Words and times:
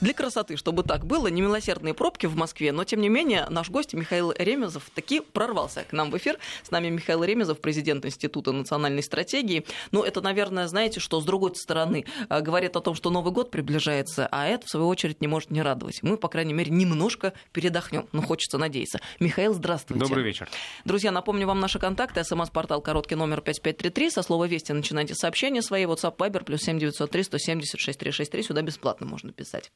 Для 0.00 0.14
красоты, 0.14 0.56
чтобы 0.56 0.84
так 0.84 1.04
было, 1.04 1.26
немилосердные 1.26 1.92
пробки 1.92 2.26
в 2.26 2.36
Москве, 2.36 2.70
но 2.70 2.84
тем 2.84 3.00
не 3.00 3.08
менее 3.08 3.46
наш 3.50 3.68
гость 3.68 3.94
Михаил 3.94 4.32
Ремезов 4.32 4.88
таки 4.94 5.20
прорвался 5.20 5.82
к 5.82 5.92
нам 5.92 6.12
в 6.12 6.16
эфир. 6.16 6.38
С 6.62 6.70
нами 6.70 6.88
Михаил 6.88 7.24
Ремезов, 7.24 7.60
президент 7.60 8.06
Института 8.06 8.52
национальной 8.52 9.02
стратегии. 9.02 9.66
Ну, 9.90 10.04
это, 10.04 10.20
наверное, 10.20 10.68
знаете, 10.68 11.00
что 11.00 11.20
с 11.20 11.24
другой 11.24 11.56
стороны 11.56 12.04
э, 12.28 12.40
говорит 12.40 12.76
о 12.76 12.80
том, 12.80 12.94
что 12.94 13.10
Новый 13.10 13.32
год 13.32 13.50
приближается, 13.50 14.28
а 14.30 14.46
это, 14.46 14.66
в 14.66 14.70
свою 14.70 14.86
очередь, 14.86 15.20
не 15.20 15.26
может 15.26 15.50
не 15.50 15.62
радовать. 15.62 16.00
Мы, 16.02 16.16
по 16.16 16.28
крайней 16.28 16.52
мере, 16.52 16.70
немножко 16.70 17.32
передохнем, 17.50 18.06
ну, 18.12 18.22
хочется 18.22 18.56
надеяться. 18.56 19.00
Михаил, 19.18 19.52
здравствуйте. 19.52 20.04
Добрый 20.04 20.22
вечер. 20.22 20.48
Друзья, 20.84 21.10
напомню 21.10 21.48
вам 21.48 21.58
наши 21.58 21.80
контакты. 21.80 22.22
СМС-портал 22.22 22.82
короткий 22.82 23.16
номер 23.16 23.40
5533. 23.40 24.10
Со 24.10 24.22
слова 24.22 24.46
«Вести» 24.46 24.70
начинайте 24.72 25.16
сообщения 25.16 25.60
свои. 25.60 25.86
WhatsApp, 25.86 26.16
Viber, 26.16 26.44
плюс 26.44 26.60
7903 26.60 27.22
170 27.24 27.80
6363. 27.80 28.42
Сюда 28.44 28.62
бесплатно 28.62 29.04
можно 29.04 29.32
писать. 29.32 29.72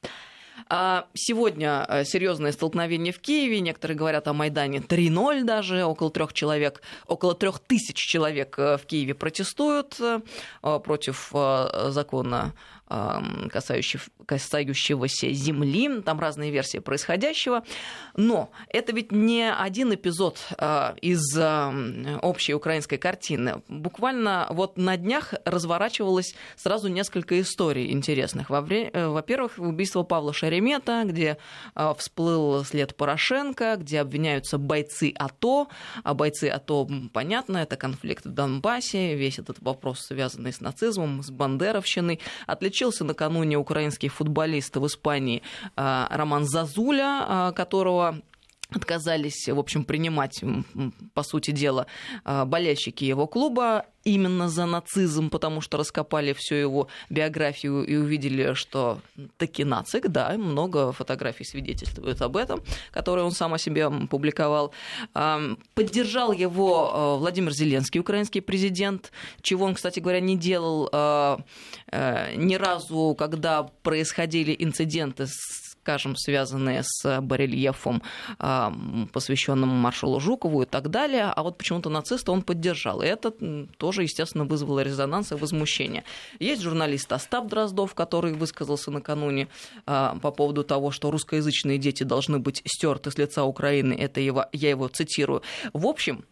А, 0.69 1.07
сегодня 1.15 1.85
э, 1.89 2.05
серьезное 2.05 2.53
столкновение 2.53 3.13
в 3.13 3.21
Киеве. 3.21 3.61
Некоторые 3.61 3.97
говорят 3.97 4.29
о 4.29 4.33
Майдане 4.33 4.79
3-0 4.79 5.45
даже. 5.45 5.85
Около 5.85 6.11
трех 6.11 6.33
человек, 6.33 6.83
около 7.07 7.35
трех 7.35 7.59
тысяч 7.59 7.97
человек 7.97 8.59
э, 8.59 8.77
в 8.77 8.87
Киеве 8.87 9.15
протестуют 9.15 9.99
э, 10.01 10.21
против 10.63 11.33
закона 11.89 12.53
касающегося 14.27 15.33
земли, 15.33 16.03
там 16.03 16.21
разные 16.21 16.51
версии 16.51 16.79
происходящего. 16.79 17.65
Но 18.17 18.51
это 18.69 18.93
ведь 18.93 19.13
не 19.13 19.51
один 19.51 19.95
эпизод 19.95 20.39
а, 20.59 20.95
из 21.01 21.37
общей 22.23 22.55
украинской 22.55 22.97
картины. 22.97 23.63
Буквально 23.69 24.47
вот 24.51 24.77
на 24.77 24.97
днях 24.97 25.35
разворачивалось 25.45 26.35
сразу 26.57 26.89
несколько 26.89 27.41
историй 27.41 27.91
интересных. 27.93 28.51
Э, 28.51 29.09
во-первых, 29.09 29.53
убийство 29.59 30.03
Павла 30.03 30.33
Шеремета, 30.33 31.03
где 31.05 31.39
а, 31.75 31.95
всплыл 31.95 32.65
след 32.65 32.95
Порошенко, 32.97 33.77
где 33.79 34.01
обвиняются 34.01 34.59
бойцы 34.59 35.13
АТО. 35.17 35.69
А 36.05 36.15
бойцы 36.15 36.49
АТО, 36.49 36.89
понятно, 37.13 37.59
это 37.59 37.77
конфликт 37.77 38.27
в 38.27 38.31
Донбассе, 38.31 39.15
весь 39.15 39.39
этот 39.39 39.61
вопрос, 39.61 40.01
связанный 40.01 40.53
с 40.53 40.61
нацизмом, 40.61 41.23
с 41.23 41.31
бандеровщиной. 41.31 42.21
Отличился 42.47 42.82
Случился 42.83 43.05
накануне 43.05 43.57
украинский 43.57 44.09
футболист 44.09 44.77
в 44.77 44.85
Испании 44.89 45.45
а, 45.77 46.09
Роман 46.11 46.45
Зазуля, 46.45 47.25
а, 47.29 47.53
которого 47.53 48.21
отказались, 48.75 49.49
в 49.49 49.59
общем, 49.59 49.85
принимать, 49.85 50.43
по 51.15 51.23
сути 51.23 51.51
дела, 51.51 51.87
а, 52.25 52.45
болельщики 52.45 53.05
его 53.05 53.27
клуба 53.27 53.87
именно 54.05 54.49
за 54.49 54.67
нацизм, 54.67 55.31
потому 55.31 55.61
что 55.61 55.77
раскопали 55.77 56.33
всю 56.33 56.57
его 56.57 56.89
биографию 57.09 57.85
и 57.85 57.95
увидели, 57.95 58.55
что 58.55 59.01
таки 59.37 59.65
нацик, 59.65 60.09
да, 60.09 60.37
много 60.37 60.93
фотографий 60.93 61.45
свидетельствуют 61.45 62.21
об 62.21 62.37
этом, 62.37 62.63
которые 62.91 63.25
он 63.25 63.31
сам 63.31 63.55
о 63.55 63.59
себе 63.59 63.89
публиковал. 64.09 64.73
А, 65.15 65.41
поддержал 65.75 66.33
его 66.33 66.91
а, 66.93 67.17
Владимир 67.17 67.53
Зеленский, 67.53 68.01
украинский 68.01 68.41
президент, 68.41 69.13
чего 69.41 69.67
он, 69.67 69.75
кстати 69.75 70.01
говоря, 70.01 70.21
не 70.21 70.37
делал 70.37 70.89
ни 71.93 72.55
разу, 72.55 73.15
когда 73.19 73.65
происходили 73.83 74.57
инциденты 74.59 75.27
с 75.27 75.72
скажем, 75.83 76.15
связанные 76.15 76.83
с 76.85 77.21
барельефом, 77.21 78.03
посвященным 78.39 79.69
маршалу 79.69 80.21
Жукову 80.21 80.63
и 80.63 80.65
так 80.65 80.91
далее, 80.91 81.25
а 81.25 81.43
вот 81.43 81.59
почему-то 81.59 81.91
нациста 81.91 82.31
он 82.31 82.43
поддержал. 82.43 83.03
И 83.03 83.07
это 83.07 83.33
тоже, 83.79 84.05
естественно, 84.05 84.45
вызвало 84.45 84.81
резонанс 84.81 85.33
и 85.33 85.35
возмущение. 85.35 86.05
Есть 86.39 86.63
журналист 86.63 87.13
Остап 87.13 87.49
Дроздов, 87.49 87.95
который 87.95 88.33
высказался 88.33 88.93
накануне 88.93 89.49
а, 89.87 90.17
по 90.23 90.31
поводу 90.31 90.63
того, 90.63 90.93
что 90.93 91.11
русскоязычные 91.11 91.79
дети 91.79 92.05
должны 92.05 92.39
быть 92.39 92.63
стерты 92.65 93.11
с 93.11 93.19
лица 93.19 93.43
Украины. 93.43 93.95
Это 93.95 94.21
его, 94.21 94.47
я 94.53 94.71
его 94.71 94.87
цитирую. 94.87 95.43
В 95.73 95.87
общем, 95.87 96.25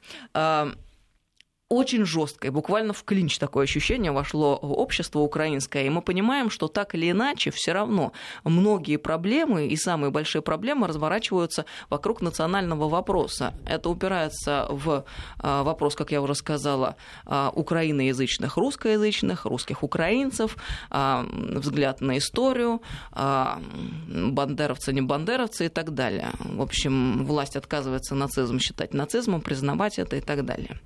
очень 1.71 2.05
жесткое, 2.05 2.51
буквально 2.51 2.93
в 2.93 3.05
клинч 3.05 3.39
такое 3.39 3.63
ощущение 3.63 4.11
вошло 4.11 4.57
общество 4.57 5.21
украинское, 5.21 5.85
и 5.85 5.89
мы 5.89 6.03
понимаем, 6.03 6.51
что 6.51 6.67
так 6.67 6.97
или 6.97 7.09
иначе 7.13 7.53
все 7.53 7.73
равно 7.73 8.13
многие 8.43 8.97
проблемы 8.97 9.69
и 9.69 9.77
самые 9.77 10.11
большие 10.11 10.43
проблемы 10.43 10.89
разворачиваются 10.89 11.67
вокруг 11.89 12.23
национального 12.23 12.89
вопроса. 12.89 13.55
Это 13.65 13.89
упирается 13.89 14.67
в 14.69 15.05
а, 15.39 15.63
вопрос, 15.63 15.95
как 15.95 16.11
я 16.11 16.21
уже 16.21 16.35
сказала, 16.35 16.97
а, 17.25 17.53
украиноязычных, 17.55 18.57
русскоязычных, 18.57 19.45
русских 19.45 19.85
украинцев, 19.85 20.57
а, 20.91 21.25
взгляд 21.31 22.01
на 22.01 22.19
историю, 22.19 22.83
бандеровцы, 23.13 24.93
не 24.93 25.03
бандеровцы 25.03 25.67
и 25.67 25.69
так 25.69 25.95
далее. 25.95 26.31
В 26.41 26.63
общем, 26.63 27.25
власть 27.25 27.55
отказывается 27.55 28.17
нацизм 28.17 28.59
считать 28.59 28.93
нацизмом, 28.93 29.41
признавать 29.41 30.01
это 30.01 30.17
и 30.17 30.21
так 30.21 30.45
далее. 30.45 30.81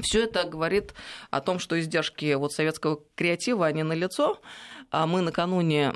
Все 0.00 0.24
это 0.24 0.44
говорит 0.44 0.94
о 1.30 1.40
том, 1.40 1.58
что 1.58 1.78
издержки 1.78 2.34
вот 2.34 2.52
советского 2.52 3.02
креатива, 3.14 3.66
они 3.66 3.82
налицо. 3.82 4.40
А 4.90 5.06
мы 5.06 5.20
накануне 5.20 5.92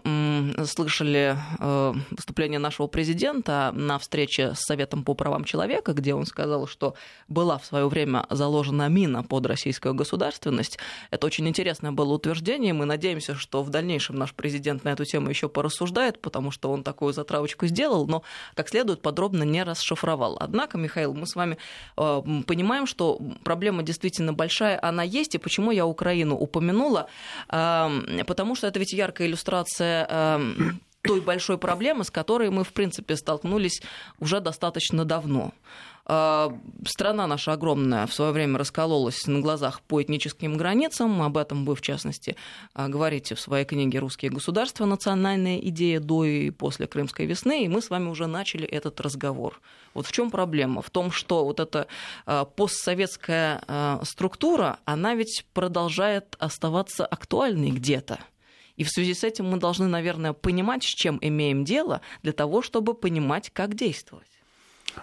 слышали 0.67 1.39
э, 1.59 1.95
выступление 2.11 2.59
нашего 2.59 2.89
президента 2.89 3.73
на 3.75 3.99
встрече 3.99 4.55
с 4.55 4.61
Советом 4.67 5.03
по 5.03 5.15
правам 5.15 5.45
человека, 5.45 5.95
где 5.95 6.15
он 6.15 6.27
сказал, 6.27 6.67
что 6.67 6.95
была 7.27 7.57
в 7.57 7.65
свое 7.65 7.89
время 7.89 8.27
заложена 8.29 8.89
мина 8.89 9.23
под 9.23 9.47
российскую 9.47 9.95
государственность. 9.95 10.79
Это 11.11 11.27
очень 11.27 11.49
интересное 11.49 11.91
было 11.91 12.13
утверждение. 12.13 12.75
Мы 12.75 12.85
надеемся, 12.85 13.35
что 13.35 13.63
в 13.63 13.71
дальнейшем 13.71 14.17
наш 14.17 14.35
президент 14.35 14.85
на 14.85 14.91
эту 14.91 15.07
тему 15.07 15.31
еще 15.31 15.49
порассуждает, 15.49 16.21
потому 16.21 16.51
что 16.51 16.71
он 16.71 16.83
такую 16.83 17.15
затравочку 17.15 17.67
сделал, 17.67 18.07
но 18.07 18.23
как 18.55 18.69
следует 18.69 19.01
подробно 19.01 19.45
не 19.45 19.63
расшифровал. 19.63 20.37
Однако, 20.39 20.77
Михаил, 20.77 21.15
мы 21.15 21.27
с 21.27 21.35
вами 21.35 21.57
э, 21.97 22.23
понимаем, 22.47 22.87
что 22.87 23.19
проблема 23.43 23.83
действительно 23.83 24.35
большая, 24.35 24.79
она 24.83 25.03
есть. 25.03 25.35
И 25.35 25.39
почему 25.39 25.71
я 25.71 25.87
Украину 25.87 26.37
упомянула? 26.37 27.09
Э, 27.49 27.89
потому 28.27 28.55
что 28.55 28.67
это 28.67 28.82
ведь 28.83 28.93
яркая 28.93 29.29
иллюстрация 29.29 30.07
эм, 30.11 30.81
той 31.03 31.21
большой 31.21 31.57
проблемы, 31.57 32.03
с 32.03 32.11
которой 32.11 32.51
мы, 32.51 32.65
в 32.65 32.73
принципе, 32.73 33.17
столкнулись 33.17 33.81
уже 34.19 34.41
достаточно 34.41 35.05
давно. 35.05 35.53
Э, 36.07 36.51
страна 36.85 37.29
наша 37.29 37.53
огромная 37.53 38.09
в 38.09 38.13
свое 38.13 38.33
время 38.33 38.59
раскололась 38.59 39.25
на 39.29 39.41
глазах 39.41 39.83
по 39.83 40.03
этническим 40.03 40.57
границам. 40.57 41.23
Об 41.23 41.37
этом 41.37 41.65
вы, 41.65 41.77
в 41.77 41.81
частности, 41.81 42.35
э, 42.75 42.89
говорите 42.89 43.37
в 43.37 43.41
своей 43.41 43.65
книге 43.65 44.01
«Русские 44.01 44.33
государства. 44.33 44.85
Национальная 44.85 45.59
идея 45.59 46.01
до 46.01 46.25
и 46.25 46.51
после 46.51 46.89
Крымской 46.89 47.27
весны». 47.27 47.65
И 47.65 47.69
мы 47.69 47.83
с 47.83 47.89
вами 47.89 48.09
уже 48.09 48.27
начали 48.27 48.67
этот 48.67 49.01
разговор. 49.01 49.61
Вот 49.95 50.07
в 50.07 50.13
чем 50.13 50.33
проблема? 50.33 50.83
В 50.83 50.91
том, 50.91 51.13
что 51.13 51.45
вот 51.45 51.61
эта 51.61 51.87
э, 52.27 52.45
постсоветская 52.57 54.01
структура, 54.03 54.81
она 54.85 55.15
ведь 55.15 55.45
продолжает 55.55 56.35
оставаться 56.41 57.07
актуальной 57.07 57.71
где-то. 57.71 58.19
И 58.83 58.85
в 58.85 58.91
связи 58.91 59.15
с 59.15 59.23
этим 59.23 59.47
мы 59.47 59.59
должны, 59.59 59.87
наверное, 59.87 60.33
понимать, 60.33 60.83
с 60.83 60.89
чем 60.89 61.17
имеем 61.21 61.65
дело, 61.65 62.01
для 62.25 62.33
того, 62.33 62.63
чтобы 62.63 62.95
понимать, 62.95 63.51
как 63.51 63.75
действовать. 63.75 64.27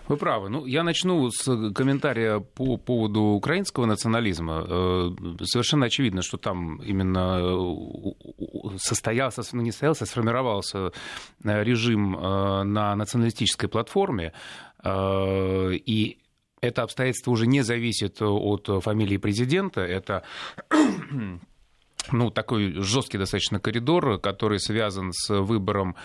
Вы 0.09 0.17
правы. 0.17 0.50
Ну, 0.50 0.66
я 0.66 0.84
начну 0.84 1.31
с 1.31 1.45
комментария 1.72 2.40
по 2.40 2.75
поводу 2.75 3.22
украинского 3.22 3.85
национализма. 3.85 4.66
Э, 4.67 5.12
совершенно 5.44 5.85
очевидно, 5.85 6.22
что 6.22 6.38
там 6.38 6.81
именно 6.84 7.40
э, 7.41 8.78
состоялся, 8.79 9.44
ну, 9.53 9.62
не 9.62 9.72
состоялся, 9.72 10.03
а 10.03 10.07
сформировался 10.07 10.91
э, 11.46 11.63
режим 11.63 12.11
на 12.11 12.96
националистической 12.96 13.69
платформе. 13.69 14.34
И 14.85 16.17
это 16.61 16.84
обстоятельство 16.84 17.31
уже 17.31 17.47
не 17.47 17.61
зависит 17.61 18.22
от 18.22 18.84
фамилии 18.84 19.17
президента. 19.17 19.79
Это 19.79 20.23
ну, 22.11 22.32
такой 22.32 22.73
жесткий 22.82 23.17
достаточно 23.17 23.59
коридор, 23.59 24.20
который 24.20 24.59
связан 24.59 25.11
с 25.14 25.29
выбором 25.29 25.96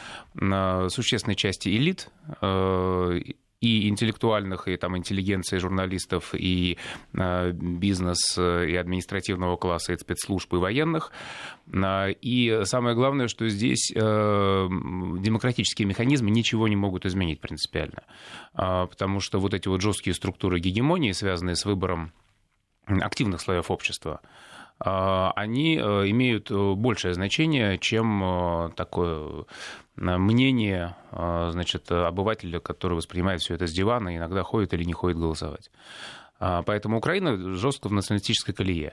существенной 0.88 1.36
части 1.36 1.68
элит 1.68 2.10
э, 2.40 3.20
и 3.60 3.88
интеллектуальных, 3.88 4.68
и 4.68 4.76
там 4.76 4.96
интеллигенции 4.96 5.58
журналистов, 5.58 6.34
и 6.34 6.76
э, 7.14 7.52
бизнес, 7.52 8.36
и 8.38 8.76
административного 8.76 9.56
класса, 9.56 9.92
и 9.94 9.96
спецслужб, 9.96 10.52
и 10.52 10.56
военных. 10.56 11.12
И 11.72 12.60
самое 12.64 12.94
главное, 12.94 13.28
что 13.28 13.48
здесь 13.48 13.90
э, 13.94 13.98
демократические 13.98 15.88
механизмы 15.88 16.30
ничего 16.30 16.68
не 16.68 16.76
могут 16.76 17.06
изменить 17.06 17.40
принципиально. 17.40 18.02
Потому 18.52 19.20
что 19.20 19.38
вот 19.38 19.54
эти 19.54 19.68
вот 19.68 19.80
жесткие 19.80 20.14
структуры 20.14 20.60
гегемонии, 20.60 21.12
связанные 21.12 21.56
с 21.56 21.64
выбором 21.64 22.12
активных 22.86 23.40
слоев 23.40 23.70
общества, 23.70 24.20
они 24.78 25.76
э, 25.76 25.80
имеют 26.10 26.50
э, 26.50 26.74
большее 26.74 27.14
значение, 27.14 27.78
чем 27.78 28.22
э, 28.22 28.70
такое 28.74 29.44
мнение 29.96 30.96
значит, 31.12 31.92
обывателя, 31.92 32.58
который 32.58 32.94
воспринимает 32.94 33.40
все 33.40 33.54
это 33.54 33.68
с 33.68 33.72
дивана 33.72 34.16
иногда 34.16 34.42
ходит 34.42 34.74
или 34.74 34.82
не 34.82 34.92
ходит 34.92 35.18
голосовать. 35.18 35.70
А, 36.40 36.62
поэтому 36.62 36.98
Украина 36.98 37.54
жестко 37.54 37.88
в 37.88 37.92
националистической 37.92 38.54
колее. 38.54 38.92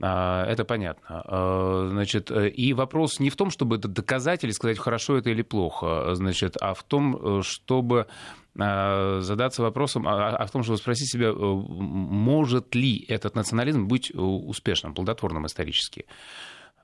Это 0.00 0.64
понятно. 0.66 1.88
Значит, 1.90 2.30
и 2.30 2.72
вопрос 2.72 3.20
не 3.20 3.28
в 3.30 3.36
том, 3.36 3.50
чтобы 3.50 3.76
это 3.76 3.88
доказать 3.88 4.42
или 4.42 4.50
сказать, 4.50 4.78
хорошо 4.78 5.18
это 5.18 5.30
или 5.30 5.42
плохо, 5.42 6.14
значит, 6.14 6.56
а 6.60 6.72
в 6.72 6.82
том, 6.82 7.42
чтобы 7.42 8.06
задаться 8.54 9.62
вопросом, 9.62 10.06
а, 10.08 10.36
а 10.36 10.46
в 10.46 10.50
том, 10.50 10.62
чтобы 10.62 10.78
спросить 10.78 11.10
себя, 11.10 11.32
может 11.32 12.74
ли 12.74 13.04
этот 13.08 13.34
национализм 13.34 13.86
быть 13.86 14.10
успешным, 14.14 14.94
плодотворным 14.94 15.46
исторически. 15.46 16.06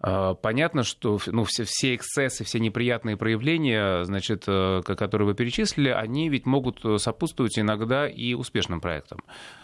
А, 0.01 0.35
понятно, 0.35 0.85
что 0.85 1.19
ну, 1.27 1.45
все, 1.45 1.65
все 1.67 1.95
эксцессы, 1.95 2.45
все 2.45 2.61
неприятные 2.61 3.17
проявления, 3.17 4.05
значит, 4.05 4.45
э, 4.47 4.83
которые 4.85 5.27
вы 5.27 5.35
перечислили, 5.35 5.89
они 5.89 6.29
ведь 6.29 6.47
могут 6.47 6.85
сопутствовать 7.01 7.59
иногда 7.59 8.09
и 8.09 8.35
успешным 8.35 8.81
проектам 8.81 9.21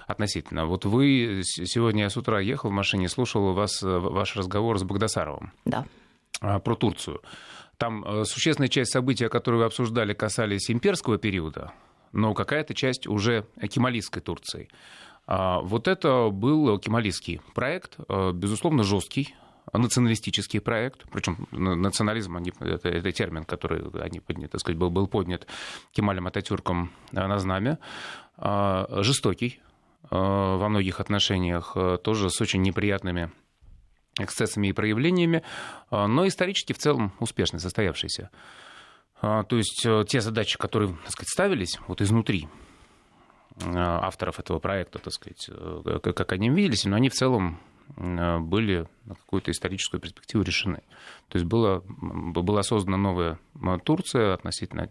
относительно. 0.07 0.67
Вот 0.67 0.85
вы 0.85 1.43
сегодня 1.45 2.05
я 2.05 2.11
с 2.11 2.17
утра 2.17 2.41
ехал 2.41 2.71
в 2.71 2.73
машине, 2.73 3.09
слушал 3.09 3.53
вас 3.53 3.83
э, 3.83 3.87
ваш 3.87 4.37
разговор 4.37 4.79
с 4.79 4.83
Богдасаровым. 4.83 5.53
Да. 5.65 5.87
А, 6.41 6.59
про 6.59 6.75
Турцию. 6.75 7.21
Там 7.77 8.05
э, 8.05 8.25
существенная 8.25 8.69
часть 8.69 8.93
событий, 8.93 9.29
которые 9.29 9.61
вы 9.61 9.67
обсуждали, 9.67 10.15
касались 10.15 10.69
имперского 10.69 11.17
периода, 11.17 11.73
но 12.13 12.35
какая-то 12.35 12.75
часть 12.75 13.07
уже 13.07 13.47
кемалистской 13.71 14.21
Турции. 14.21 14.69
А, 15.29 15.61
вот 15.61 15.87
это 15.87 16.29
был 16.31 16.77
кемалистский 16.81 17.41
проект, 17.55 17.99
безусловно, 18.35 18.83
жесткий, 18.83 19.35
националистический 19.73 20.61
проект, 20.61 21.05
причем 21.11 21.49
национализм, 21.51 22.37
они, 22.37 22.53
это, 22.61 22.89
это 22.89 23.13
термин, 23.13 23.45
который 23.45 23.83
они, 24.01 24.21
так 24.21 24.61
сказать, 24.61 24.79
был, 24.79 24.91
был 24.91 25.07
поднят 25.07 25.47
Кемалем 25.93 26.27
Ататюрком 26.27 26.93
э, 27.13 27.27
на 27.27 27.39
знамя, 27.39 27.79
а, 28.37 28.87
жестокий 29.03 29.61
э, 30.03 30.07
во 30.11 30.69
многих 30.69 31.01
отношениях, 31.01 31.73
э, 31.77 31.99
тоже 32.03 32.31
с 32.31 32.41
очень 32.41 32.63
неприятными 32.63 33.31
эксцессами 34.19 34.69
и 34.69 34.73
проявлениями, 34.73 35.43
но 35.91 36.25
исторически 36.29 36.73
в 36.73 36.79
целом 36.79 37.13
успешный, 37.19 37.59
состоявшийся. 37.59 38.31
То 39.21 39.45
есть 39.51 39.85
те 40.07 40.21
задачи, 40.21 40.57
которые 40.57 40.97
так 41.03 41.11
сказать, 41.11 41.31
ставились 41.31 41.81
вот 41.89 42.01
изнутри 42.01 42.47
авторов 43.61 44.39
этого 44.39 44.61
проекта, 44.61 45.01
так 45.01 45.13
сказать, 45.13 45.51
как 46.15 46.31
они 46.31 46.49
виделись, 46.49 46.85
но 46.85 46.95
они 46.95 47.09
в 47.09 47.15
целом 47.15 47.59
Э, 47.59 47.74
были 47.97 48.89
на 49.05 49.15
какую-то 49.15 49.51
историческую 49.51 50.01
перспективу 50.01 50.43
решены. 50.43 50.83
То 51.29 51.39
есть 51.39 51.47
была, 51.47 51.83
была 51.87 52.63
создана 52.63 52.97
новая 52.97 53.39
Турция 53.85 54.35
относительно 54.35 54.89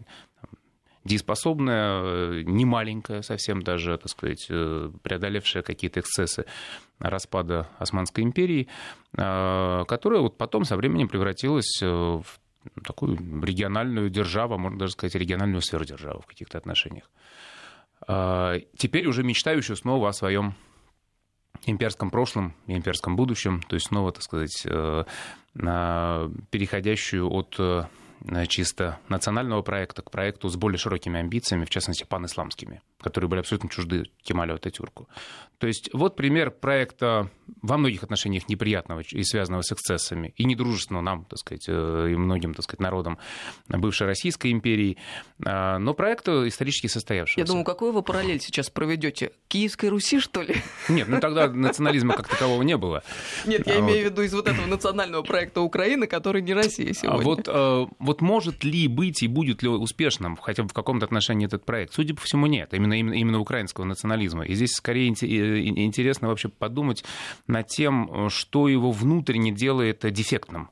дееспособная, 1.04 2.00
э, 2.02 2.42
не 2.46 2.64
маленькая 2.64 3.22
совсем 3.22 3.62
даже, 3.62 3.98
так 3.98 4.08
сказать, 4.08 4.46
э, 4.48 4.90
преодолевшая 5.02 5.62
какие-то 5.62 6.00
эксцессы 6.00 6.46
распада 6.98 7.68
Османской 7.78 8.24
империи, 8.24 8.68
которая 9.12 10.20
вот 10.20 10.38
потом 10.38 10.64
со 10.64 10.76
временем 10.76 11.08
превратилась 11.08 11.82
в 11.82 12.24
такую 12.82 13.16
региональную 13.42 14.08
державу, 14.10 14.56
можно 14.56 14.78
даже 14.78 14.92
сказать, 14.92 15.14
региональную 15.16 15.60
сверхдержаву 15.60 16.22
в 16.22 16.26
каких-то 16.26 16.56
отношениях. 16.56 17.10
Теперь 18.78 19.06
уже 19.06 19.22
мечтающую 19.24 19.76
снова 19.76 20.08
о 20.08 20.12
своем 20.12 20.54
имперском 21.66 22.10
прошлом 22.10 22.54
и 22.66 22.76
имперском 22.76 23.16
будущем, 23.16 23.62
то 23.62 23.74
есть 23.74 23.86
снова, 23.86 24.12
так 24.12 24.22
сказать, 24.22 24.66
э, 24.66 25.04
переходящую 26.50 27.30
от 27.30 27.56
э, 27.58 27.84
чисто 28.48 28.98
национального 29.08 29.62
проекта 29.62 30.02
к 30.02 30.10
проекту 30.10 30.48
с 30.48 30.56
более 30.56 30.78
широкими 30.78 31.20
амбициями, 31.20 31.64
в 31.64 31.70
частности, 31.70 32.04
панисламскими, 32.04 32.80
которые 33.04 33.28
были 33.28 33.40
абсолютно 33.40 33.68
чужды 33.68 34.04
Кемалю 34.22 34.54
Ататюрку. 34.54 35.08
То 35.58 35.66
есть 35.66 35.90
вот 35.92 36.16
пример 36.16 36.50
проекта 36.50 37.30
во 37.62 37.76
многих 37.76 38.02
отношениях 38.02 38.48
неприятного 38.48 39.00
и 39.00 39.22
связанного 39.22 39.62
с 39.62 39.72
эксцессами, 39.72 40.32
и 40.36 40.44
недружественного 40.44 41.02
нам, 41.02 41.24
так 41.26 41.38
сказать, 41.38 41.66
э, 41.68 42.08
и 42.10 42.16
многим, 42.16 42.54
так 42.54 42.64
сказать, 42.64 42.80
народам 42.80 43.18
бывшей 43.68 44.06
Российской 44.06 44.52
империи, 44.52 44.96
а, 45.44 45.78
но 45.78 45.92
проект 45.94 46.28
исторически 46.28 46.86
состоявшийся. 46.86 47.40
Я 47.40 47.46
думаю, 47.46 47.64
какую 47.64 47.92
вы 47.92 48.02
параллель 48.02 48.40
сейчас 48.40 48.70
проведете? 48.70 49.32
Киевской 49.48 49.90
Руси, 49.90 50.18
что 50.18 50.42
ли? 50.42 50.56
Нет, 50.88 51.08
ну 51.08 51.20
тогда 51.20 51.48
национализма 51.48 52.14
как 52.14 52.28
такового 52.28 52.62
не 52.62 52.76
было. 52.76 53.02
Нет, 53.44 53.66
я 53.66 53.74
а 53.74 53.80
имею 53.80 54.08
в 54.08 54.10
виду 54.10 54.22
из 54.22 54.32
вот 54.32 54.48
этого 54.48 54.66
национального 54.66 55.22
проекта 55.22 55.60
Украины, 55.60 56.06
который 56.06 56.40
не 56.40 56.54
Россия 56.54 56.90
а 56.90 56.94
сегодня. 56.94 57.22
Вот, 57.22 57.48
э, 57.48 57.86
вот 57.98 58.20
может 58.22 58.64
ли 58.64 58.88
быть 58.88 59.22
и 59.22 59.28
будет 59.28 59.62
ли 59.62 59.68
успешным 59.68 60.36
хотя 60.36 60.62
бы 60.62 60.70
в 60.70 60.72
каком-то 60.72 61.04
отношении 61.04 61.46
этот 61.46 61.64
проект? 61.66 61.92
Судя 61.92 62.14
по 62.14 62.22
всему, 62.22 62.46
нет. 62.46 62.72
Именно, 62.72 62.93
именно, 62.94 63.14
именно 63.14 63.40
украинского 63.40 63.84
национализма. 63.84 64.44
И 64.44 64.54
здесь 64.54 64.72
скорее 64.72 65.08
интересно 65.08 66.28
вообще 66.28 66.48
подумать 66.48 67.04
над 67.46 67.66
тем, 67.68 68.28
что 68.30 68.68
его 68.68 68.90
внутренне 68.90 69.52
делает 69.52 70.00
дефектным. 70.12 70.70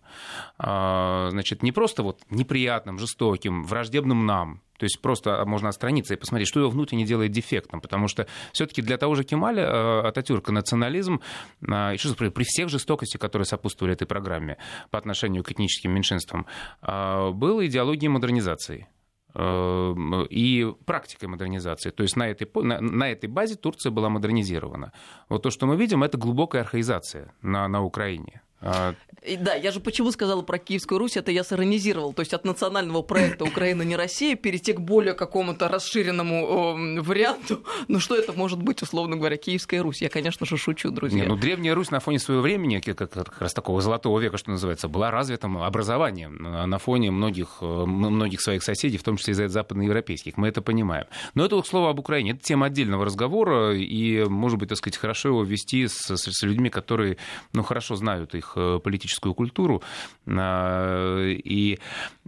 А, 0.58 1.28
значит, 1.30 1.62
не 1.62 1.72
просто 1.72 2.02
вот 2.02 2.20
неприятным, 2.30 2.98
жестоким, 2.98 3.64
враждебным 3.64 4.26
нам, 4.26 4.60
то 4.82 4.84
есть 4.84 5.00
просто 5.00 5.44
можно 5.46 5.68
отстраниться 5.68 6.14
и 6.14 6.16
посмотреть, 6.16 6.48
что 6.48 6.58
его 6.58 6.68
внутренне 6.68 7.04
делает 7.04 7.30
дефектным. 7.30 7.80
Потому 7.80 8.08
что 8.08 8.26
все-таки 8.52 8.82
для 8.82 8.98
того 8.98 9.14
же 9.14 9.22
Кемаля 9.22 9.62
э, 9.62 10.00
Ататюрка 10.08 10.50
национализм, 10.50 11.20
а, 11.68 11.92
еще 11.92 12.08
раз 12.08 12.16
при 12.16 12.42
всех 12.42 12.68
жестокостях, 12.68 13.20
которые 13.20 13.46
сопутствовали 13.46 13.94
этой 13.94 14.08
программе 14.08 14.58
по 14.90 14.98
отношению 14.98 15.44
к 15.44 15.52
этническим 15.52 15.92
меньшинствам, 15.92 16.46
а, 16.80 17.30
был 17.30 17.64
идеологией 17.64 18.08
модернизации. 18.08 18.88
Э, 19.34 19.94
и 20.30 20.74
практикой 20.84 21.26
модернизации. 21.26 21.90
То 21.90 22.02
есть 22.02 22.16
на 22.16 22.28
этой, 22.28 22.46
на, 22.62 22.80
на 22.80 23.10
этой 23.10 23.28
базе 23.28 23.54
Турция 23.54 23.90
была 23.90 24.08
модернизирована. 24.10 24.92
Вот 25.28 25.42
то, 25.42 25.50
что 25.50 25.66
мы 25.66 25.76
видим, 25.76 26.02
это 26.02 26.18
глубокая 26.18 26.62
архаизация 26.62 27.32
на, 27.40 27.66
на 27.68 27.82
Украине. 27.82 28.42
А, 28.62 28.94
да, 29.38 29.54
я 29.54 29.70
же 29.70 29.80
почему 29.80 30.10
сказала 30.10 30.42
про 30.42 30.58
Киевскую 30.58 30.98
Русь, 30.98 31.16
это 31.16 31.30
я 31.30 31.44
сиронизировал. 31.44 32.12
То 32.12 32.20
есть 32.20 32.34
от 32.34 32.44
национального 32.44 33.02
проекта 33.02 33.44
Украина 33.44 33.82
не 33.82 33.94
Россия 33.94 34.34
перейти 34.34 34.72
к 34.72 34.80
более 34.80 35.14
какому-то 35.14 35.68
расширенному 35.68 36.96
э, 36.96 37.00
варианту. 37.00 37.62
Ну 37.86 38.00
что 38.00 38.16
это 38.16 38.32
может 38.32 38.60
быть, 38.60 38.82
условно 38.82 39.16
говоря, 39.16 39.36
Киевская 39.36 39.82
Русь? 39.82 40.02
Я, 40.02 40.08
конечно 40.08 40.44
же, 40.44 40.56
шучу, 40.56 40.90
друзья. 40.90 41.22
Не, 41.22 41.28
ну 41.28 41.36
Древняя 41.36 41.74
Русь 41.74 41.90
на 41.90 42.00
фоне 42.00 42.18
своего 42.18 42.42
времени, 42.42 42.80
как, 42.80 43.10
как 43.10 43.40
раз 43.40 43.54
такого 43.54 43.80
золотого 43.80 44.18
века, 44.18 44.38
что 44.38 44.50
называется, 44.50 44.88
была 44.88 45.10
развитым 45.12 45.58
образованием 45.58 46.36
на 46.68 46.78
фоне 46.78 47.12
многих, 47.12 47.58
э, 47.60 47.64
многих 47.64 48.40
своих 48.40 48.64
соседей, 48.64 48.98
в 48.98 49.04
том 49.04 49.16
числе 49.16 49.34
и 49.34 49.48
западноевропейских. 49.48 50.36
Мы 50.36 50.48
это 50.48 50.62
понимаем. 50.62 51.06
Но 51.34 51.44
это, 51.44 51.60
к 51.62 51.66
слову, 51.66 51.86
об 51.86 52.00
Украине. 52.00 52.32
Это 52.32 52.40
тема 52.40 52.66
отдельного 52.66 53.04
разговора, 53.04 53.72
и, 53.74 54.24
может 54.24 54.58
быть, 54.58 54.68
так 54.68 54.78
сказать, 54.78 54.96
хорошо 54.96 55.28
его 55.28 55.44
вести 55.44 55.86
с, 55.86 56.16
с 56.16 56.42
людьми, 56.42 56.70
которые 56.70 57.18
ну, 57.52 57.62
хорошо 57.62 57.94
знают 57.94 58.34
их 58.34 58.51
Э, 58.56 58.80
политическую 58.82 59.34
культуру 59.34 59.82
э, 60.26 61.30
и 61.44 61.78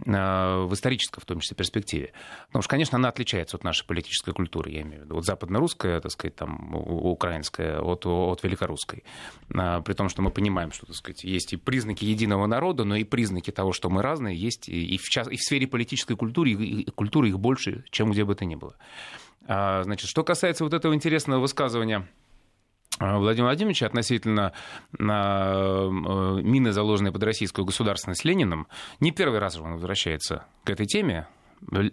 э, 0.05 0.61
в 0.65 0.73
исторической, 0.73 1.19
в 1.19 1.25
том 1.25 1.39
числе, 1.39 1.55
перспективе. 1.55 2.13
Потому 2.47 2.61
что, 2.61 2.69
конечно, 2.69 2.97
она 2.97 3.09
отличается 3.09 3.57
от 3.57 3.63
нашей 3.63 3.85
политической 3.85 4.33
культуры, 4.33 4.71
я 4.71 4.81
имею 4.81 5.01
в 5.01 5.05
виду. 5.05 5.15
Вот 5.15 5.25
западно-русская, 5.25 5.99
так 5.99 6.11
сказать, 6.11 6.35
там, 6.35 6.75
украинская 6.75 7.79
от, 7.79 8.05
от 8.05 8.43
великорусской. 8.43 9.03
При 9.47 9.93
том, 9.93 10.09
что 10.09 10.21
мы 10.21 10.31
понимаем, 10.31 10.71
что, 10.71 10.85
так 10.85 10.95
сказать, 10.95 11.23
есть 11.23 11.53
и 11.53 11.57
признаки 11.57 12.05
единого 12.05 12.47
народа, 12.47 12.83
но 12.83 12.95
и 12.95 13.03
признаки 13.03 13.51
того, 13.51 13.73
что 13.73 13.89
мы 13.89 14.01
разные, 14.01 14.35
есть 14.35 14.69
и 14.69 14.97
в, 14.97 15.27
и 15.27 15.35
в 15.35 15.41
сфере 15.41 15.67
политической 15.67 16.15
культуры, 16.15 16.51
и 16.51 16.85
культуры 16.91 17.29
их 17.29 17.39
больше, 17.39 17.83
чем 17.89 18.11
где 18.11 18.23
бы 18.23 18.35
то 18.35 18.45
ни 18.45 18.55
было. 18.55 18.75
Значит, 19.47 20.09
что 20.09 20.23
касается 20.23 20.63
вот 20.63 20.73
этого 20.73 20.95
интересного 20.95 21.39
высказывания 21.39 22.07
Владимира 22.99 23.47
Владимировича 23.47 23.87
относительно 23.87 24.53
на 24.97 25.53
э, 25.53 25.89
мины, 26.41 26.71
заложенные 26.71 27.11
под 27.11 27.23
российскую 27.23 27.65
государственность 27.65 28.23
Лениным, 28.23 28.67
не 28.99 29.11
первый 29.11 29.39
раз 29.39 29.57
он 29.57 29.73
возвращается 29.73 30.45
к 30.63 30.69
этой 30.69 30.85
теме, 30.85 31.27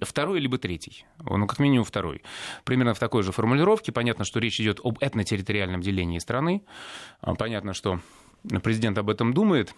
второй 0.02 0.40
либо 0.40 0.58
третий, 0.58 1.04
ну, 1.18 1.46
как 1.46 1.58
минимум 1.58 1.84
второй. 1.84 2.22
Примерно 2.64 2.94
в 2.94 2.98
такой 2.98 3.22
же 3.22 3.32
формулировке. 3.32 3.92
Понятно, 3.92 4.24
что 4.24 4.38
речь 4.38 4.60
идет 4.60 4.80
об 4.82 4.98
этнотерриториальном 5.00 5.80
делении 5.80 6.18
страны. 6.18 6.62
А, 7.20 7.34
понятно, 7.34 7.72
что 7.72 8.00
президент 8.62 8.98
об 8.98 9.08
этом 9.08 9.32
думает 9.32 9.74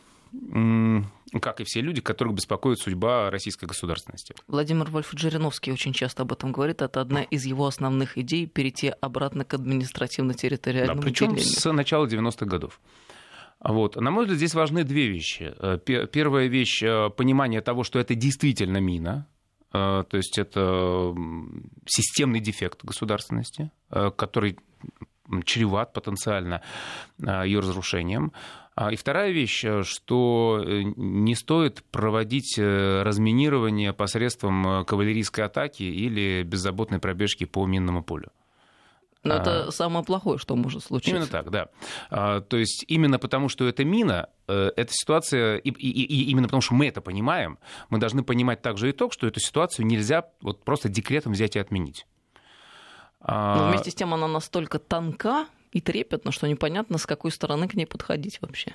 как 1.41 1.61
и 1.61 1.65
все 1.65 1.81
люди, 1.81 2.01
которых 2.01 2.35
беспокоит 2.35 2.79
судьба 2.79 3.31
российской 3.31 3.67
государственности. 3.67 4.35
Владимир 4.47 4.91
Вольф 4.91 5.11
Жириновский 5.13 5.73
очень 5.73 5.93
часто 5.93 6.23
об 6.23 6.33
этом 6.33 6.53
говорит. 6.53 6.83
Это 6.83 7.01
одна 7.01 7.23
из 7.23 7.45
его 7.45 7.67
основных 7.67 8.19
идей 8.19 8.47
перейти 8.47 8.93
обратно 9.01 9.45
к 9.45 9.55
административно-территориальному 9.55 11.01
да, 11.01 11.07
причем 11.07 11.35
делению. 11.35 11.61
с 11.61 11.73
начала 11.73 12.07
90-х 12.07 12.47
годов. 12.47 12.81
Вот. 13.65 13.97
На 13.97 14.11
мой 14.11 14.25
взгляд, 14.25 14.37
здесь 14.37 14.55
важны 14.55 14.85
две 14.85 15.09
вещи. 15.09 15.55
Э, 15.59 15.79
первая 15.79 16.49
вещь 16.49 16.83
э,– 16.83 17.11
понимание 17.17 17.63
того, 17.63 17.83
что 17.83 17.99
это 17.99 18.15
действительно 18.15 18.79
мина, 18.79 19.27
э, 19.73 20.05
то 20.09 20.17
есть 20.17 20.39
это 20.39 21.15
системный 21.87 22.41
дефект 22.41 22.85
государственности, 22.85 23.71
который 23.89 24.59
чреват 25.47 25.95
потенциально 25.95 26.61
ее 27.19 27.61
разрушением. 27.61 28.33
А, 28.77 28.93
и 28.93 28.97
вторая 28.97 29.31
вещь, 29.31 29.65
э, 29.65 29.83
что 29.85 30.61
э, 30.61 30.83
не 30.97 31.37
стоит 31.37 31.85
проводить 31.93 32.59
э, 32.59 33.03
разминирование 33.03 33.93
посредством 33.93 34.85
кавалерийской 34.85 35.45
атаки 35.45 35.85
или 35.85 36.43
беззаботной 36.43 36.99
пробежки 36.99 37.45
по 37.45 37.67
минному 37.67 38.03
полю. 38.03 38.33
Но 39.23 39.37
это 39.37 39.71
самое 39.71 40.05
плохое, 40.05 40.37
что 40.37 40.55
может 40.55 40.85
случиться. 40.85 41.17
Именно 41.17 41.27
так, 41.27 41.51
да. 41.51 41.69
То 42.43 42.59
есть 42.59 42.85
именно 42.89 43.19
потому, 43.19 43.49
что 43.49 43.67
это 43.67 43.83
мина, 43.83 44.29
эта 44.47 44.89
ситуация, 44.91 45.57
и, 45.57 45.71
и, 45.71 46.03
и 46.03 46.31
именно 46.31 46.47
потому, 46.47 46.61
что 46.61 46.75
мы 46.75 46.89
это 46.89 47.01
понимаем, 47.01 47.59
мы 47.89 47.97
должны 47.97 48.23
понимать 48.23 48.61
также 48.61 48.91
итог, 48.91 49.15
что 49.15 49.27
эту 49.27 49.41
ситуацию 49.41 49.87
нельзя 49.87 50.27
вот 50.43 50.63
просто 50.63 50.91
декретом 50.91 51.33
взять 51.33 51.57
и 51.57 51.59
отменить. 51.59 52.07
Но 53.27 53.69
вместе 53.71 53.91
с 53.91 53.95
тем 53.95 54.13
она 54.13 54.29
настолько 54.29 54.79
тонка 54.79 55.47
и 55.75 55.81
трепетна, 55.81 56.33
что 56.33 56.49
непонятно, 56.49 56.97
с 56.97 57.05
какой 57.05 57.31
стороны 57.31 57.69
к 57.69 57.75
ней 57.75 57.85
подходить 57.85 58.41
вообще. 58.41 58.75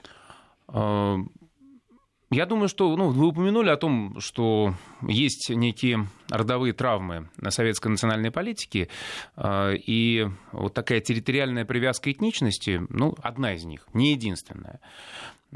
Я 2.31 2.45
думаю, 2.45 2.69
что 2.69 2.95
ну, 2.95 3.09
вы 3.09 3.25
упомянули 3.25 3.69
о 3.69 3.77
том, 3.77 4.19
что 4.19 4.75
есть 5.01 5.49
некие 5.49 6.07
родовые 6.29 6.73
травмы 6.73 7.27
на 7.37 7.49
советской 7.49 7.87
национальной 7.87 8.29
политике, 8.29 8.87
а, 9.35 9.71
и 9.73 10.27
вот 10.51 10.75
такая 10.75 10.99
территориальная 10.99 11.65
привязка 11.65 12.11
этничности, 12.11 12.81
ну, 12.89 13.15
одна 13.23 13.55
из 13.55 13.63
них, 13.63 13.87
не 13.93 14.11
единственная. 14.11 14.79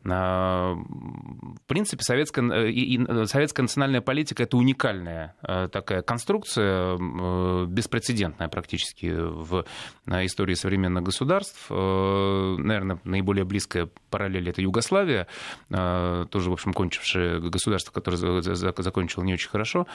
А, 0.06 0.74
в 0.74 1.62
принципе, 1.68 2.02
советская, 2.02 2.44
э, 2.52 2.72
и 2.72 3.00
советская 3.28 3.64
национальная 3.64 4.02
политика 4.02 4.44
это 4.44 4.58
уникальная 4.58 5.36
э, 5.44 5.70
такая 5.72 6.02
конструкция, 6.02 6.98
э, 6.98 7.66
беспрецедентная 7.68 8.48
практически 8.48 9.14
в 9.16 9.66
истории 10.08 10.56
современных 10.56 11.04
государств. 11.04 11.70
Наверное, 11.70 13.00
наиболее 13.04 13.46
близкая 13.46 13.90
параллель 14.10 14.50
это 14.50 14.62
Югославия, 14.62 15.28
тоже, 15.70 16.50
в 16.50 16.54
общем, 16.54 16.74
кончившее 16.74 17.40
государство, 17.40 17.92
которое 17.92 18.18
закончило 18.18 19.24
не 19.24 19.34
очень 19.34 19.50
хорошо. 19.50 19.88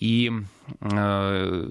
И 0.00 0.32
во 0.80 1.70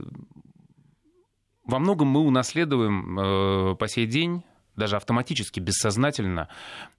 многом 1.80 2.08
мы 2.08 2.22
унаследуем 2.22 3.78
по 3.78 3.88
сей 3.88 4.06
день 4.06 4.44
даже 4.76 4.96
автоматически, 4.96 5.60
бессознательно 5.60 6.48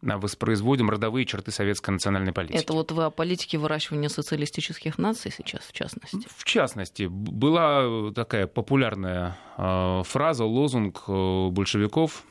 воспроизводим 0.01 0.91
родовые 0.91 1.27
черты 1.27 1.51
советской 1.51 1.91
национальной 1.91 2.33
политики. 2.33 2.63
Это 2.63 2.73
вот 2.73 2.93
вы 2.93 3.05
о 3.05 3.11
политике 3.11 3.59
выращивания 3.59 4.09
социалистических 4.09 4.99
наций 4.99 5.33
сейчас, 5.33 5.63
в 5.63 5.73
частности? 5.73 6.29
В 6.37 6.45
частности. 6.45 7.09
Была 7.11 8.13
такая 8.13 8.47
популярная 8.47 9.37
э, 9.57 10.03
фраза, 10.05 10.45
лозунг 10.45 11.03
э, 11.09 11.49
большевиков 11.51 12.25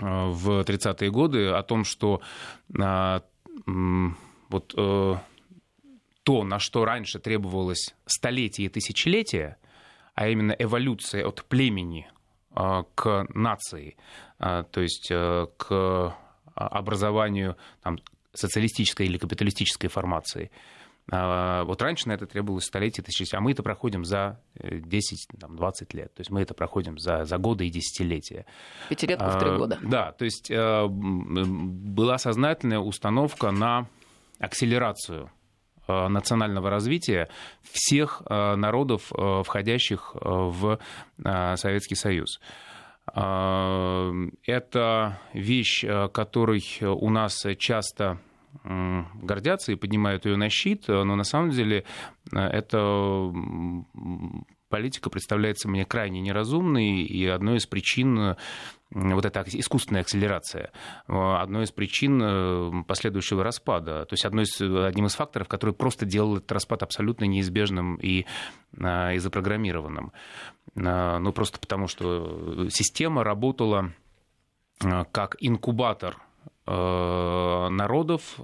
э, 0.00 0.04
в 0.04 0.60
30-е 0.62 1.10
годы 1.10 1.48
о 1.48 1.62
том, 1.62 1.84
что 1.84 2.20
вот 4.50 4.74
то, 6.28 6.44
на 6.44 6.58
что 6.58 6.84
раньше 6.84 7.18
требовалось 7.18 7.94
столетия 8.06 8.64
и 8.64 8.68
тысячелетия, 8.68 9.56
а 10.14 10.28
именно 10.28 10.52
эволюция 10.52 11.26
от 11.26 11.44
племени 11.44 12.10
к 12.54 13.26
нации, 13.34 13.96
а, 14.38 14.64
то 14.64 14.80
есть 14.80 15.10
э, 15.10 15.46
к 15.56 16.16
образованию 16.54 17.56
там, 17.82 17.98
социалистической 18.32 19.06
или 19.06 19.18
капиталистической 19.18 19.88
формации. 19.88 20.50
Вот 21.10 21.80
раньше 21.80 22.06
на 22.08 22.12
это 22.12 22.26
требовалось 22.26 22.66
столетие, 22.66 23.02
тысячи, 23.02 23.34
а 23.34 23.40
мы 23.40 23.52
это 23.52 23.62
проходим 23.62 24.04
за 24.04 24.40
10-20 24.56 25.22
э, 25.92 25.96
лет. 25.96 26.14
То 26.14 26.20
есть 26.20 26.30
мы 26.30 26.42
это 26.42 26.52
проходим 26.52 26.98
за, 26.98 27.24
за 27.24 27.38
годы 27.38 27.66
и 27.66 27.70
десятилетия. 27.70 28.44
Пятилетку 28.90 29.24
в 29.24 29.38
три 29.38 29.56
года. 29.56 29.78
Да, 29.82 30.12
то 30.12 30.26
есть 30.26 30.50
э, 30.50 30.86
была 30.86 32.18
сознательная 32.18 32.80
установка 32.80 33.50
на 33.52 33.88
акселерацию 34.38 35.30
национального 35.88 36.70
развития 36.70 37.28
всех 37.62 38.22
народов, 38.28 39.10
входящих 39.44 40.14
в 40.14 40.78
Советский 41.16 41.94
Союз. 41.94 42.40
Это 44.46 45.18
вещь, 45.32 45.84
э, 45.84 46.08
которой 46.08 46.62
у 46.82 47.10
нас 47.10 47.46
часто 47.58 48.18
гордятся 48.64 49.72
и 49.72 49.76
поднимают 49.76 50.26
ее 50.26 50.36
на 50.36 50.48
щит, 50.48 50.88
но 50.88 51.16
на 51.16 51.24
самом 51.24 51.50
деле 51.50 51.84
э, 52.32 52.38
это 52.38 53.32
политика 54.68 55.10
представляется 55.10 55.68
мне 55.68 55.84
крайне 55.84 56.20
неразумной, 56.20 57.02
и 57.02 57.26
одной 57.26 57.56
из 57.56 57.66
причин 57.66 58.36
вот 58.90 59.24
эта 59.24 59.44
искусственная 59.46 60.02
акселерация, 60.02 60.72
одной 61.06 61.64
из 61.64 61.72
причин 61.72 62.84
последующего 62.84 63.44
распада, 63.44 64.06
то 64.06 64.14
есть 64.14 64.24
одной 64.24 64.44
из, 64.44 64.60
одним 64.60 65.06
из 65.06 65.14
факторов, 65.14 65.48
который 65.48 65.74
просто 65.74 66.06
делал 66.06 66.36
этот 66.36 66.50
распад 66.52 66.82
абсолютно 66.82 67.24
неизбежным 67.24 67.96
и, 67.96 68.24
и 68.74 69.18
запрограммированным. 69.18 70.12
Ну, 70.74 71.32
просто 71.32 71.58
потому, 71.58 71.86
что 71.86 72.68
система 72.70 73.24
работала 73.24 73.92
как 75.12 75.36
инкубатор 75.40 76.16
народов, 76.68 78.38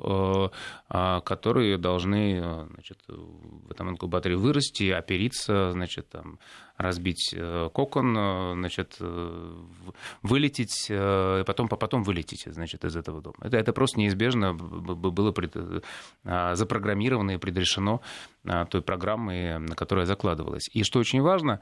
которые 0.89 1.77
должны 1.79 2.67
значит, 2.73 2.99
в 3.09 3.71
этом 3.71 3.91
инкубаторе 3.91 4.37
вырасти, 4.37 4.91
опериться, 4.91 5.73
значит, 5.73 6.09
там, 6.09 6.39
разбить 6.77 7.33
э, 7.37 7.69
кокон, 7.73 8.17
э, 8.17 8.55
значит, 8.55 8.97
э, 9.01 9.53
вылететь, 10.23 10.87
и 10.91 11.45
потом, 11.47 11.69
потом 11.69 12.03
вылететь 12.03 12.45
значит, 12.47 12.85
из 12.85 12.97
этого 12.97 13.21
дома. 13.21 13.37
Это, 13.43 13.57
это 13.57 13.73
просто 13.73 14.01
неизбежно 14.01 14.55
было 14.55 15.33
пред, 15.33 15.57
запрограммировано 16.25 17.33
и 17.33 17.37
предрешено 17.37 18.01
той 18.71 18.83
программой, 18.83 19.59
на 19.59 19.75
которая 19.77 20.07
закладывалась. 20.07 20.69
И 20.73 20.83
что 20.83 20.99
очень 20.99 21.23
важно, 21.23 21.61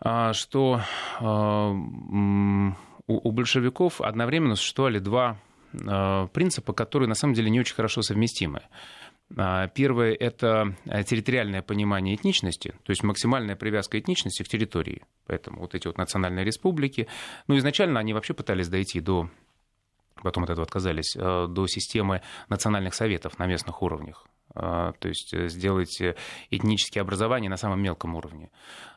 а, 0.00 0.32
что 0.32 0.80
а, 1.20 1.70
у 1.70 3.30
большевиков 3.30 4.00
одновременно 4.00 4.56
существовали 4.56 4.98
два 4.98 5.30
а, 5.30 5.36
принципа, 6.32 6.72
которые 6.72 7.08
на 7.08 7.14
самом 7.14 7.34
деле 7.34 7.50
не 7.50 7.60
очень 7.60 7.74
хорошо 7.74 8.02
совместимы. 8.02 8.62
Первое– 9.74 10.12
это 10.20 10.76
территориальное 11.08 11.62
понимание 11.62 12.16
этничности, 12.16 12.74
то 12.82 12.90
есть 12.90 13.02
максимальная 13.02 13.56
привязка 13.56 13.98
этничности 13.98 14.42
к 14.42 14.48
территории. 14.48 15.04
Поэтому 15.26 15.60
вот 15.60 15.74
эти 15.74 15.86
вот 15.86 15.96
национальные 15.96 16.44
республики, 16.44 17.08
ну, 17.46 17.56
изначально 17.56 18.00
они 18.00 18.12
вообще 18.12 18.34
пытались 18.34 18.68
дойти 18.68 19.00
до 19.00 19.30
потом 20.22 20.44
от 20.44 20.50
этого 20.50 20.64
отказались, 20.64 21.14
до 21.14 21.66
системы 21.66 22.22
национальных 22.48 22.94
советов 22.94 23.38
на 23.38 23.46
местных 23.46 23.82
уровнях. 23.82 24.26
То 24.54 24.94
есть 25.04 25.32
э, 25.32 25.48
сделать 25.48 25.98
э, 26.00 26.14
этнические 26.50 27.00
образования 27.00 27.48
на 27.48 27.56
самом 27.56 27.82
мелком 27.82 28.14
уровне. 28.14 28.50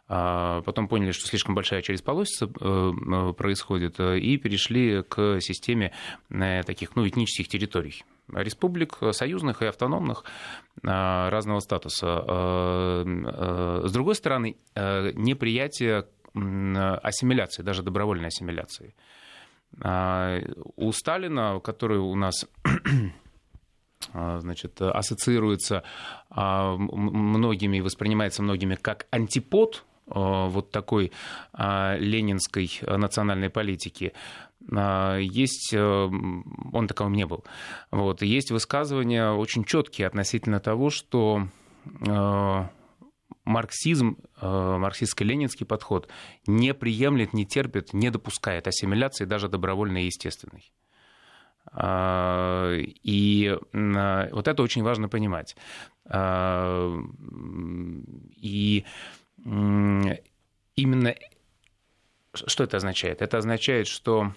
А 0.07 0.61
потом 0.61 0.87
поняли, 0.87 1.11
что 1.11 1.25
слишком 1.25 1.55
большая 1.55 1.81
через 1.81 2.03
полосица 2.03 2.45
э, 2.45 2.49
э, 2.59 3.33
происходит, 3.33 3.99
э, 3.99 4.19
и 4.19 4.37
перешли 4.37 5.01
к 5.01 5.39
системе 5.41 5.93
таких 6.29 6.95
ну, 6.95 7.07
этнических 7.07 7.47
территорий 7.47 8.03
республик 8.31 8.97
союзных 9.11 9.61
и 9.61 9.65
автономных 9.65 10.23
разного 10.81 11.59
статуса. 11.59 12.23
С 13.05 13.91
другой 13.91 14.15
стороны, 14.15 14.57
неприятие 14.75 16.07
ассимиляции, 16.33 17.61
даже 17.61 17.83
добровольной 17.83 18.29
ассимиляции. 18.29 18.95
У 19.77 20.91
Сталина, 20.91 21.59
который 21.63 21.99
у 21.99 22.15
нас 22.15 22.47
значит, 24.11 24.81
ассоциируется 24.81 25.83
многими 26.31 27.77
и 27.77 27.81
воспринимается 27.81 28.41
многими 28.41 28.73
как 28.73 29.05
антипод 29.11 29.85
вот 30.07 30.71
такой 30.71 31.11
э, 31.53 31.97
ленинской 31.97 32.69
национальной 32.81 33.49
политики, 33.49 34.13
э, 34.71 35.19
есть, 35.21 35.73
он 35.73 36.87
таковым 36.87 37.13
не 37.13 37.25
был, 37.25 37.43
вот, 37.91 38.21
есть 38.21 38.51
высказывания 38.51 39.31
очень 39.31 39.63
четкие 39.63 40.07
относительно 40.07 40.59
того, 40.59 40.89
что 40.89 41.47
марксизм, 43.45 44.17
марксистско-ленинский 44.41 45.65
подход 45.67 46.09
не 46.47 46.73
приемлет, 46.73 47.33
не 47.33 47.45
терпит, 47.45 47.93
не 47.93 48.09
допускает 48.09 48.67
ассимиляции 48.67 49.25
даже 49.25 49.49
добровольной 49.49 50.03
и 50.03 50.05
естественной. 50.07 50.71
И 53.03 53.57
вот 53.71 54.47
это 54.47 54.63
очень 54.63 54.81
важно 54.81 55.09
понимать. 55.09 55.55
И 58.41 58.85
именно 59.45 61.15
что 62.35 62.63
это 62.63 62.77
означает? 62.77 63.21
Это 63.21 63.37
означает, 63.37 63.87
что 63.87 64.33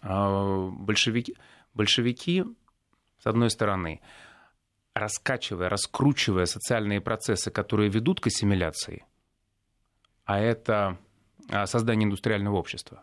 а, 0.00 0.68
большевики, 0.70 1.36
большевики, 1.74 2.44
с 3.18 3.26
одной 3.26 3.50
стороны, 3.50 4.00
раскачивая, 4.94 5.68
раскручивая 5.68 6.46
социальные 6.46 7.00
процессы, 7.00 7.50
которые 7.50 7.90
ведут 7.90 8.20
к 8.20 8.28
ассимиляции, 8.28 9.04
а 10.24 10.38
это 10.40 10.98
а, 11.50 11.66
создание 11.66 12.06
индустриального 12.06 12.56
общества. 12.56 13.02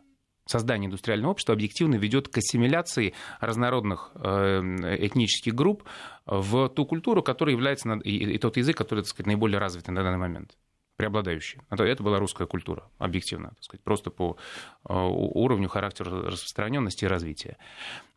Создание 0.51 0.87
индустриального 0.87 1.31
общества 1.31 1.53
объективно 1.53 1.95
ведет 1.95 2.27
к 2.27 2.37
ассимиляции 2.37 3.13
разнородных 3.39 4.11
э, 4.15 4.59
этнических 4.99 5.55
групп 5.55 5.85
в 6.25 6.67
ту 6.67 6.85
культуру, 6.85 7.23
которая 7.23 7.55
является, 7.55 7.89
и 8.03 8.37
тот 8.37 8.57
язык, 8.57 8.75
который, 8.75 8.99
так 8.99 9.07
сказать, 9.07 9.27
наиболее 9.27 9.59
развит 9.59 9.87
на 9.87 10.03
данный 10.03 10.17
момент. 10.17 10.57
преобладающей. 10.97 11.61
Это 11.69 12.03
была 12.03 12.19
русская 12.19 12.47
культура, 12.47 12.89
объективно, 12.97 13.51
так 13.51 13.63
сказать, 13.63 13.81
просто 13.81 14.11
по 14.11 14.35
уровню, 14.83 15.69
характеру 15.69 16.23
распространенности 16.23 17.05
и 17.05 17.07
развития. 17.07 17.55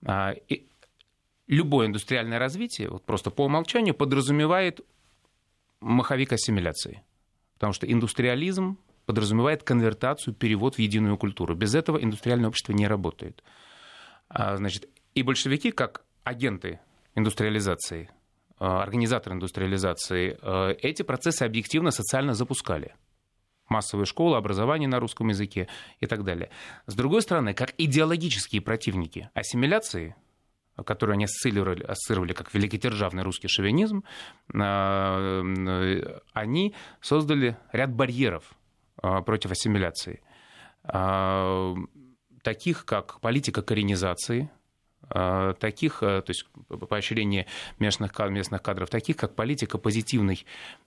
А, 0.04 0.32
и 0.32 0.66
любое 1.46 1.86
индустриальное 1.86 2.40
развитие, 2.40 2.88
вот 2.90 3.04
просто 3.04 3.30
по 3.30 3.44
умолчанию, 3.44 3.94
подразумевает 3.94 4.80
маховик 5.78 6.32
ассимиляции. 6.32 7.04
Потому 7.54 7.72
что 7.72 7.86
индустриализм 7.86 8.76
подразумевает 9.06 9.62
конвертацию, 9.62 10.34
перевод 10.34 10.76
в 10.76 10.78
единую 10.78 11.16
культуру. 11.16 11.54
Без 11.54 11.74
этого 11.74 12.02
индустриальное 12.02 12.48
общество 12.48 12.72
не 12.72 12.86
работает. 12.86 13.42
А, 14.28 14.56
значит, 14.56 14.88
и 15.14 15.22
большевики, 15.22 15.70
как 15.70 16.04
агенты 16.24 16.80
индустриализации, 17.14 18.10
а, 18.58 18.82
организаторы 18.82 19.36
индустриализации, 19.36 20.38
а, 20.40 20.70
эти 20.80 21.02
процессы 21.02 21.42
объективно 21.42 21.90
социально 21.90 22.34
запускали. 22.34 22.94
Массовые 23.68 24.06
школы, 24.06 24.36
образование 24.36 24.88
на 24.88 25.00
русском 25.00 25.28
языке 25.28 25.68
и 26.00 26.06
так 26.06 26.24
далее. 26.24 26.50
С 26.86 26.94
другой 26.94 27.22
стороны, 27.22 27.54
как 27.54 27.74
идеологические 27.78 28.60
противники 28.60 29.30
ассимиляции, 29.32 30.16
которые 30.84 31.14
они 31.14 31.24
ассоциировали, 31.24 31.82
ассоциировали 31.82 32.34
как 32.34 32.52
великодержавный 32.52 33.22
русский 33.22 33.48
шовинизм, 33.48 34.04
они 34.52 36.74
создали 37.00 37.56
ряд 37.72 37.94
барьеров 37.94 38.54
против 39.24 39.50
ассимиляции. 39.50 40.22
Таких 42.42 42.84
как 42.84 43.20
политика 43.20 43.62
коренизации, 43.62 44.42
а, 44.42 44.54
таких, 45.08 46.02
а, 46.02 46.22
то 46.22 46.30
есть 46.30 46.46
поощрение 46.88 47.46
местных, 47.78 48.12
местных 48.30 48.62
кадров, 48.62 48.90
таких 48.90 49.16
как 49.16 49.34
политика 49.34 49.78
позитивной 49.78 50.44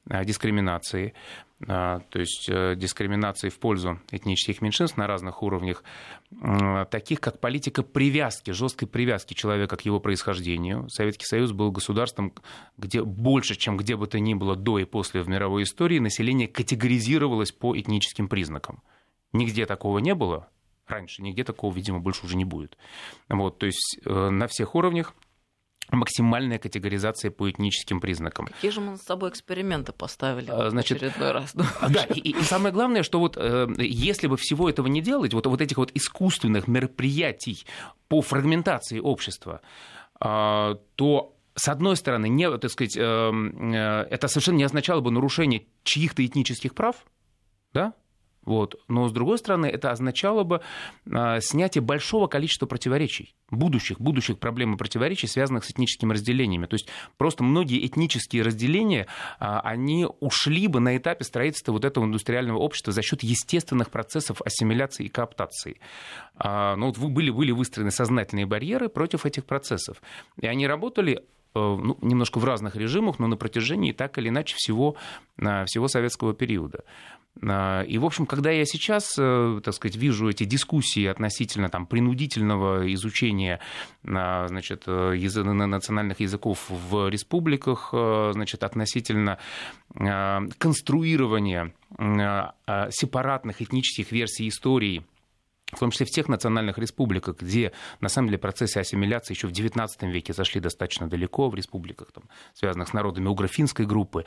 а, 0.09 0.25
дискриминации, 0.25 1.13
то 1.59 2.03
есть 2.13 2.47
э, 2.49 2.75
дискриминации 2.75 3.49
в 3.49 3.57
пользу 3.57 3.99
этнических 4.11 4.61
меньшинств 4.61 4.95
на 4.95 5.07
разных 5.07 5.41
уровнях, 5.41 5.83
таких 6.91 7.19
как 7.19 7.39
политика 7.39 7.81
привязки, 7.81 8.51
жесткой 8.51 8.87
привязки 8.87 9.33
человека 9.33 9.75
к 9.75 9.81
его 9.81 9.99
происхождению. 9.99 10.87
Советский 10.89 11.25
Союз 11.25 11.53
был 11.53 11.71
государством, 11.71 12.31
где 12.77 13.01
больше, 13.01 13.55
чем 13.55 13.75
где 13.75 13.95
бы 13.95 14.05
то 14.05 14.19
ни 14.19 14.35
было 14.35 14.55
до 14.55 14.77
и 14.77 14.85
после 14.85 15.23
в 15.23 15.29
мировой 15.29 15.63
истории, 15.63 15.97
население 15.97 16.47
категоризировалось 16.47 17.51
по 17.51 17.75
этническим 17.75 18.27
признакам. 18.27 18.83
Нигде 19.33 19.65
такого 19.65 19.97
не 19.97 20.13
было, 20.13 20.49
раньше. 20.87 21.21
Нигде 21.21 21.43
такого, 21.43 21.73
видимо, 21.73 21.99
больше 21.99 22.25
уже 22.25 22.35
не 22.35 22.45
будет. 22.45 22.77
Вот, 23.29 23.59
то 23.59 23.65
есть 23.65 23.99
э, 24.05 24.29
на 24.29 24.47
всех 24.47 24.75
уровнях 24.75 25.13
максимальная 25.89 26.59
категоризация 26.59 27.31
по 27.31 27.49
этническим 27.49 28.01
признакам. 28.01 28.47
Какие 28.47 28.71
же 28.71 28.81
мы 28.81 28.97
с 28.97 29.03
собой 29.03 29.29
эксперименты 29.29 29.93
поставили 29.93 30.49
а, 30.49 30.69
Значит, 30.69 30.99
в 30.99 31.03
очередной 31.03 31.31
раз? 31.31 31.53
Да, 31.89 32.03
и, 32.03 32.19
и 32.19 32.41
самое 32.41 32.73
главное, 32.73 33.03
что 33.03 33.19
вот 33.19 33.37
э, 33.37 33.67
если 33.77 34.27
бы 34.27 34.37
всего 34.37 34.69
этого 34.69 34.87
не 34.87 35.01
делать, 35.01 35.33
вот, 35.33 35.45
вот 35.47 35.61
этих 35.61 35.77
вот 35.77 35.91
искусственных 35.93 36.67
мероприятий 36.67 37.65
по 38.09 38.21
фрагментации 38.21 38.99
общества, 38.99 39.61
э, 40.19 40.75
то 40.95 41.33
с 41.55 41.69
одной 41.69 41.95
стороны, 41.95 42.29
не, 42.29 42.55
так 42.55 42.69
сказать, 42.69 42.95
это 42.95 44.27
совершенно 44.27 44.57
не 44.57 44.63
означало 44.63 45.01
бы 45.01 45.09
нарушение 45.09 45.65
чьих-то 45.83 46.23
этнических 46.23 46.75
прав, 46.75 46.97
да, 47.73 47.95
вот. 48.47 48.79
Но, 48.87 49.09
с 49.09 49.11
другой 49.11 49.37
стороны, 49.39 49.65
это 49.65 49.91
означало 49.91 50.45
бы 50.45 50.61
а, 51.11 51.41
снятие 51.41 51.81
большого 51.81 52.27
количества 52.27 52.65
противоречий, 52.65 53.35
будущих, 53.51 53.99
будущих 53.99 54.39
проблем 54.39 54.73
и 54.73 54.77
противоречий, 54.77 55.27
связанных 55.27 55.65
с 55.65 55.71
этническими 55.71 56.13
разделениями. 56.13 56.65
То 56.65 56.75
есть 56.75 56.87
просто 57.17 57.43
многие 57.43 57.85
этнические 57.85 58.43
разделения, 58.43 59.07
а, 59.39 59.59
они 59.59 60.07
ушли 60.21 60.67
бы 60.67 60.79
на 60.79 60.95
этапе 60.95 61.25
строительства 61.25 61.73
вот 61.73 61.83
этого 61.83 62.05
индустриального 62.05 62.57
общества 62.57 62.93
за 62.93 63.01
счет 63.01 63.21
естественных 63.21 63.89
процессов 63.89 64.41
ассимиляции 64.45 65.07
и 65.07 65.09
кооптации. 65.09 65.81
А, 66.37 66.77
но 66.77 66.93
вот 66.93 66.97
были, 66.97 67.29
были 67.29 67.51
выстроены 67.51 67.91
сознательные 67.91 68.45
барьеры 68.45 68.87
против 68.87 69.25
этих 69.25 69.43
процессов. 69.43 70.01
И 70.39 70.47
они 70.47 70.67
работали 70.67 71.15
э, 71.17 71.19
ну, 71.53 71.97
немножко 72.01 72.39
в 72.39 72.45
разных 72.45 72.77
режимах, 72.77 73.19
но 73.19 73.27
на 73.27 73.35
протяжении 73.35 73.91
так 73.91 74.17
или 74.17 74.29
иначе 74.29 74.55
всего, 74.55 74.95
всего 75.35 75.89
советского 75.89 76.33
периода. 76.33 76.85
А, 77.41 77.81
и, 77.83 77.97
в 77.97 78.05
общем, 78.05 78.25
когда 78.25 78.51
я 78.51 78.65
сейчас, 78.65 79.15
э, 79.17 79.61
так 79.63 79.73
сказать, 79.73 79.95
вижу 79.95 80.29
эти 80.29 80.43
дискуссии 80.43 81.05
относительно 81.05 81.69
там, 81.69 81.85
принудительного 81.85 82.91
изучения 82.93 83.59
а, 84.05 84.47
значит, 84.47 84.83
э, 84.87 85.13
язы, 85.15 85.43
национальных 85.43 86.19
языков 86.19 86.65
в 86.69 87.09
республиках, 87.09 87.89
э, 87.93 88.31
значит, 88.33 88.63
относительно 88.63 89.37
а, 89.95 90.43
конструирования 90.57 91.73
сепаратных 92.89 93.61
этнических 93.61 94.11
версий 94.11 94.49
истории 94.49 95.03
в 95.71 95.79
том 95.79 95.91
числе 95.91 96.05
в 96.05 96.09
тех 96.09 96.29
национальных 96.29 96.77
республиках, 96.77 97.37
где 97.39 97.73
на 97.99 98.09
самом 98.09 98.29
деле 98.29 98.37
процессы 98.37 98.77
ассимиляции 98.77 99.33
еще 99.33 99.47
в 99.47 99.51
XIX 99.51 99.87
веке 100.11 100.33
зашли 100.33 100.61
достаточно 100.61 101.09
далеко, 101.09 101.49
в 101.49 101.55
республиках, 101.55 102.11
там, 102.11 102.23
связанных 102.53 102.87
с 102.87 102.93
народами 102.93 103.27
угрофинской 103.27 103.85
группы, 103.85 104.25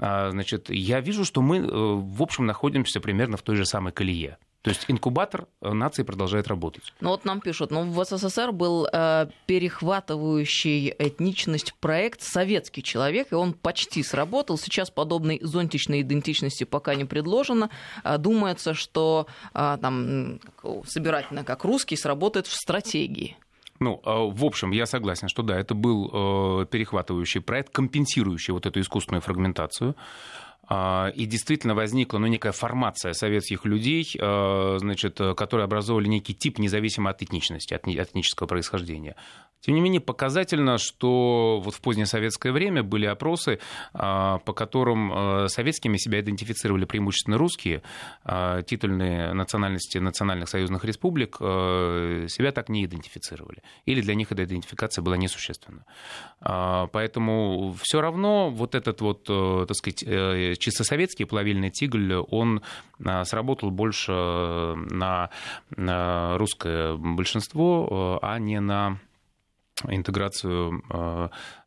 а, 0.00 0.30
значит, 0.30 0.70
я 0.70 1.00
вижу, 1.00 1.24
что 1.24 1.42
мы, 1.42 1.58
э, 1.58 1.62
в 1.68 2.22
общем, 2.22 2.46
находимся 2.46 3.00
примерно 3.00 3.36
в 3.36 3.42
той 3.42 3.56
же 3.56 3.66
самой 3.66 3.92
колее. 3.92 4.38
То 4.66 4.70
есть 4.70 4.84
инкубатор 4.88 5.46
э, 5.62 5.72
нации 5.72 6.02
продолжает 6.02 6.48
работать. 6.48 6.92
Ну 7.00 7.10
вот 7.10 7.24
нам 7.24 7.40
пишут, 7.40 7.70
ну 7.70 7.88
в 7.88 8.04
СССР 8.04 8.50
был 8.50 8.88
э, 8.92 9.28
перехватывающий 9.46 10.92
этничность 10.98 11.72
проект 11.78 12.20
«Советский 12.22 12.82
человек», 12.82 13.28
и 13.30 13.36
он 13.36 13.52
почти 13.52 14.02
сработал. 14.02 14.58
Сейчас 14.58 14.90
подобной 14.90 15.38
зонтичной 15.40 16.00
идентичности 16.00 16.64
пока 16.64 16.96
не 16.96 17.04
предложено. 17.04 17.70
А, 18.02 18.18
думается, 18.18 18.74
что 18.74 19.28
э, 19.54 19.78
там 19.80 20.40
собирательно 20.84 21.44
как 21.44 21.62
русский 21.62 21.94
сработает 21.94 22.48
в 22.48 22.52
стратегии. 22.52 23.36
Ну, 23.78 24.00
а, 24.04 24.24
в 24.24 24.44
общем, 24.44 24.72
я 24.72 24.86
согласен, 24.86 25.28
что 25.28 25.44
да, 25.44 25.56
это 25.60 25.76
был 25.76 26.10
э, 26.62 26.66
перехватывающий 26.66 27.40
проект, 27.40 27.72
компенсирующий 27.72 28.52
вот 28.52 28.66
эту 28.66 28.80
искусственную 28.80 29.22
фрагментацию. 29.22 29.94
А, 30.68 31.12
и 31.14 31.26
действительно 31.26 31.74
возникла 31.74 32.18
ну, 32.18 32.26
некая 32.26 32.52
формация 32.52 33.12
советских 33.12 33.64
людей, 33.64 34.12
а, 34.20 34.76
значит, 34.78 35.18
которые 35.36 35.64
образовывали 35.64 36.08
некий 36.08 36.34
тип 36.34 36.58
независимо 36.58 37.10
от 37.10 37.22
этничности, 37.22 37.74
от 37.74 37.86
этнического 37.86 38.46
происхождения. 38.46 39.16
Тем 39.60 39.74
не 39.74 39.80
менее, 39.80 40.00
показательно, 40.00 40.78
что 40.78 41.60
вот 41.64 41.74
в 41.74 41.80
позднее 41.80 42.06
советское 42.06 42.52
время 42.52 42.82
были 42.82 43.06
опросы, 43.06 43.58
а, 43.94 44.38
по 44.38 44.52
которым 44.52 45.48
советскими 45.48 45.96
себя 45.96 46.20
идентифицировали 46.20 46.84
преимущественно 46.84 47.38
русские, 47.38 47.82
титульные 48.24 49.32
национальности 49.32 49.98
национальных 49.98 50.48
союзных 50.48 50.84
республик 50.84 51.36
себя 51.36 52.52
так 52.52 52.68
не 52.68 52.84
идентифицировали. 52.84 53.62
Или 53.84 54.00
для 54.00 54.14
них 54.14 54.32
эта 54.32 54.44
идентификация 54.44 55.02
была 55.02 55.16
несущественна. 55.16 55.84
Поэтому 56.40 57.74
все 57.82 58.00
равно 58.00 58.50
вот 58.50 58.74
этот 58.74 59.00
вот, 59.00 59.24
так 59.24 59.74
сказать, 59.74 60.04
э, 60.56 60.60
чисто 60.60 60.84
советский 60.84 61.24
плавильный 61.24 61.70
тигль, 61.70 62.14
он 62.14 62.62
а, 63.04 63.24
сработал 63.24 63.70
больше 63.70 64.12
на 64.12 65.30
русское 65.76 66.96
большинство, 66.96 68.18
а 68.22 68.38
не 68.38 68.60
на 68.60 68.98
интеграцию 69.86 70.82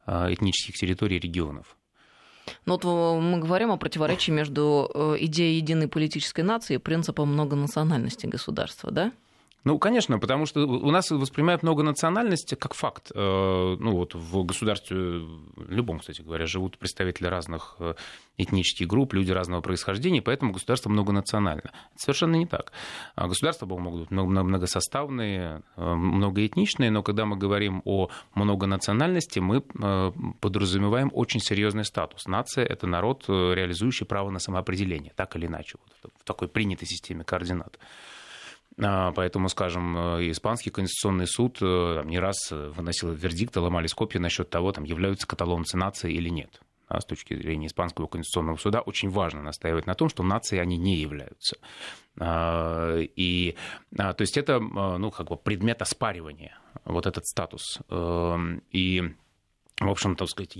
этнических 0.05 0.75
территорий 0.75 1.19
регионов. 1.19 1.75
Ну 2.65 2.73
вот 2.73 2.85
э, 2.85 3.21
мы 3.21 3.39
говорим 3.39 3.71
о 3.71 3.77
противоречии 3.77 4.31
между 4.31 4.89
э, 4.93 5.15
идеей 5.21 5.57
единой 5.57 5.87
политической 5.87 6.41
нации 6.41 6.75
и 6.75 6.77
принципом 6.77 7.33
многонациональности 7.33 8.25
государства, 8.25 8.91
да? 8.91 9.11
Ну, 9.69 9.77
конечно, 9.77 10.17
потому 10.17 10.47
что 10.47 10.61
у 10.61 10.89
нас 10.89 11.11
воспринимают 11.11 11.61
многонациональность 11.61 12.55
как 12.57 12.73
факт. 12.73 13.11
Э, 13.13 13.75
ну, 13.79 13.91
вот 13.97 14.15
в 14.15 14.43
государстве, 14.43 15.21
любом, 15.57 15.99
кстати 15.99 16.23
говоря, 16.23 16.47
живут 16.47 16.79
представители 16.79 17.27
разных 17.27 17.75
э, 17.77 17.93
этнических 18.37 18.87
групп, 18.87 19.13
люди 19.13 19.31
разного 19.31 19.61
происхождения, 19.61 20.23
поэтому 20.23 20.53
государство 20.53 20.89
многонационально. 20.89 21.69
Это 21.69 21.97
совершенно 21.97 22.35
не 22.37 22.47
так. 22.47 22.71
А 23.13 23.27
государства 23.27 23.67
могут 23.67 24.09
быть 24.09 24.09
многосоставные, 24.09 25.61
э, 25.77 25.93
многоэтничные, 25.93 26.89
но 26.89 27.03
когда 27.03 27.25
мы 27.25 27.37
говорим 27.37 27.83
о 27.85 28.09
многонациональности, 28.33 29.37
мы 29.37 29.61
подразумеваем 30.41 31.11
очень 31.13 31.41
серьезный 31.41 31.85
статус. 31.85 32.25
Нация– 32.25 32.65
это 32.65 32.87
народ, 32.87 33.25
реализующий 33.29 34.07
право 34.07 34.31
на 34.31 34.39
самоопределение, 34.39 35.13
так 35.15 35.35
или 35.35 35.45
иначе, 35.45 35.77
вот 36.01 36.11
в 36.19 36.23
такой 36.23 36.47
принятой 36.47 36.87
системе 36.87 37.23
координат. 37.23 37.77
А, 38.81 39.11
поэтому, 39.11 39.49
скажем, 39.49 39.97
э, 39.97 40.31
испанский 40.31 40.69
конституционный 40.69 41.27
суд 41.27 41.57
э, 41.61 42.03
не 42.05 42.19
раз 42.19 42.51
э, 42.51 42.71
выносил 42.75 43.11
вердикты, 43.11 43.59
ломались 43.59 43.93
копии 43.93 44.19
насчет 44.19 44.49
того, 44.49 44.71
там, 44.71 44.85
являются 44.85 45.27
каталонцы 45.27 45.77
нацией 45.77 46.15
или 46.15 46.29
нет. 46.29 46.61
А 46.87 47.01
с 47.01 47.05
точки 47.05 47.35
зрения 47.35 47.67
Испанского 47.67 48.07
конституционного 48.07 48.57
суда 48.57 48.81
очень 48.81 49.09
важно 49.09 49.43
настаивать 49.43 49.85
на 49.85 49.93
том, 49.93 50.09
что 50.09 50.23
нации 50.23 50.57
они 50.57 50.77
не 50.77 50.95
являются. 50.95 51.57
А, 52.19 52.97
и, 52.97 53.55
то 53.95 54.15
есть 54.17 54.37
это 54.37 54.59
ну, 54.59 55.11
как 55.11 55.27
бы 55.27 55.37
предмет 55.37 55.83
оспаривания, 55.83 56.57
вот 56.85 57.05
этот 57.05 57.27
статус. 57.27 57.79
И 58.71 59.03
в 59.79 59.89
общем, 59.89 60.15
так 60.15 60.29
сказать, 60.29 60.57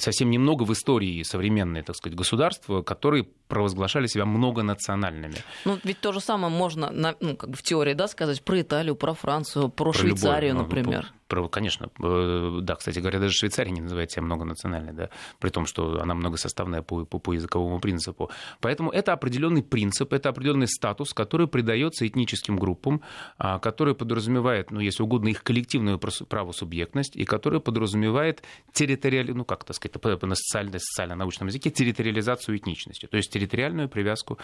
совсем 0.00 0.28
немного 0.30 0.64
в 0.64 0.72
истории 0.72 1.22
современной, 1.22 1.82
так 1.82 1.96
сказать, 1.96 2.18
государства, 2.18 2.82
которые 2.82 3.28
провозглашали 3.50 4.06
себя 4.06 4.24
многонациональными. 4.24 5.36
Ну, 5.66 5.78
ведь 5.84 6.00
то 6.00 6.12
же 6.12 6.20
самое 6.20 6.52
можно, 6.52 6.90
ну, 7.20 7.36
как 7.36 7.50
бы 7.50 7.56
в 7.56 7.62
теории, 7.62 7.92
да, 7.92 8.08
сказать 8.08 8.42
про 8.42 8.62
Италию, 8.62 8.96
про 8.96 9.12
Францию, 9.12 9.68
про, 9.68 9.92
про 9.92 9.92
Швейцарию, 9.92 10.54
любой, 10.54 10.64
например. 10.64 11.12
Конечно, 11.50 11.90
э, 12.02 12.58
да, 12.62 12.74
кстати 12.74 12.98
говоря, 12.98 13.20
даже 13.20 13.34
Швейцария 13.34 13.70
не 13.70 13.80
называет 13.80 14.10
себя 14.10 14.22
многонациональной, 14.22 14.92
да, 14.92 15.10
при 15.38 15.50
том, 15.50 15.64
что 15.66 16.00
она 16.00 16.14
многосоставная 16.14 16.82
по, 16.82 17.04
по, 17.04 17.18
по 17.18 17.32
языковому 17.32 17.78
принципу. 17.78 18.30
Поэтому 18.60 18.90
это 18.90 19.12
определенный 19.12 19.62
принцип, 19.62 20.12
это 20.12 20.28
определенный 20.30 20.66
статус, 20.66 21.14
который 21.14 21.46
придается 21.46 22.06
этническим 22.06 22.58
группам, 22.58 23.02
а, 23.38 23.58
который 23.58 23.94
подразумевает, 23.94 24.70
ну, 24.70 24.80
если 24.80 25.02
угодно, 25.02 25.28
их 25.28 25.42
коллективную 25.44 25.98
правосубъектность, 25.98 27.14
и 27.14 27.24
который 27.24 27.60
подразумевает 27.60 28.42
территориальную, 28.72 29.36
ну, 29.36 29.44
как 29.44 29.64
так 29.64 29.76
сказать, 29.76 29.94
на 30.22 30.34
социально-научном 30.34 31.48
языке, 31.48 31.70
территориализацию 31.70 32.56
этничности, 32.56 33.06
то 33.06 33.16
есть 33.16 33.30
территориальную 33.40 33.88
привязку 33.88 34.38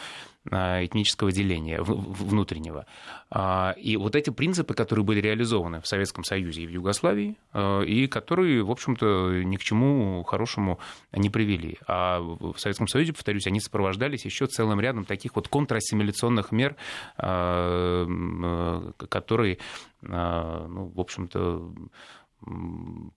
а, 0.51 0.85
этнического 0.85 1.33
деления 1.33 1.81
внутреннего. 1.83 2.87
А, 3.31 3.75
и 3.77 3.97
вот 3.97 4.17
эти 4.17 4.31
принципы, 4.31 4.75
которые 4.75 5.05
были 5.05 5.21
реализованы 5.21 5.81
в 5.81 5.87
Советском 5.87 6.25
Союзе 6.25 6.63
и 6.63 6.67
в 6.67 6.71
Югославии, 6.71 7.37
э, 7.53 7.85
и 7.85 8.07
которые, 8.07 8.63
в 8.63 8.71
общем-то, 8.71 9.43
ни 9.45 9.57
к 9.57 9.63
чему 9.63 10.23
хорошему 10.23 10.79
не 11.13 11.31
привели. 11.31 11.79
А 11.87 12.21
в 12.21 12.57
Советском 12.57 12.89
Союзе, 12.89 13.13
повторюсь, 13.13 13.47
они 13.47 13.61
сопровождались 13.61 14.25
еще 14.25 14.47
целым 14.47 14.81
рядом 14.81 15.05
таких 15.05 15.37
вот 15.37 15.49
контрассимиляционных 15.49 16.53
мер, 16.53 16.77
которые, 17.17 18.07
ну, 20.03 20.93
в 20.95 21.01
общем-то, 21.01 21.73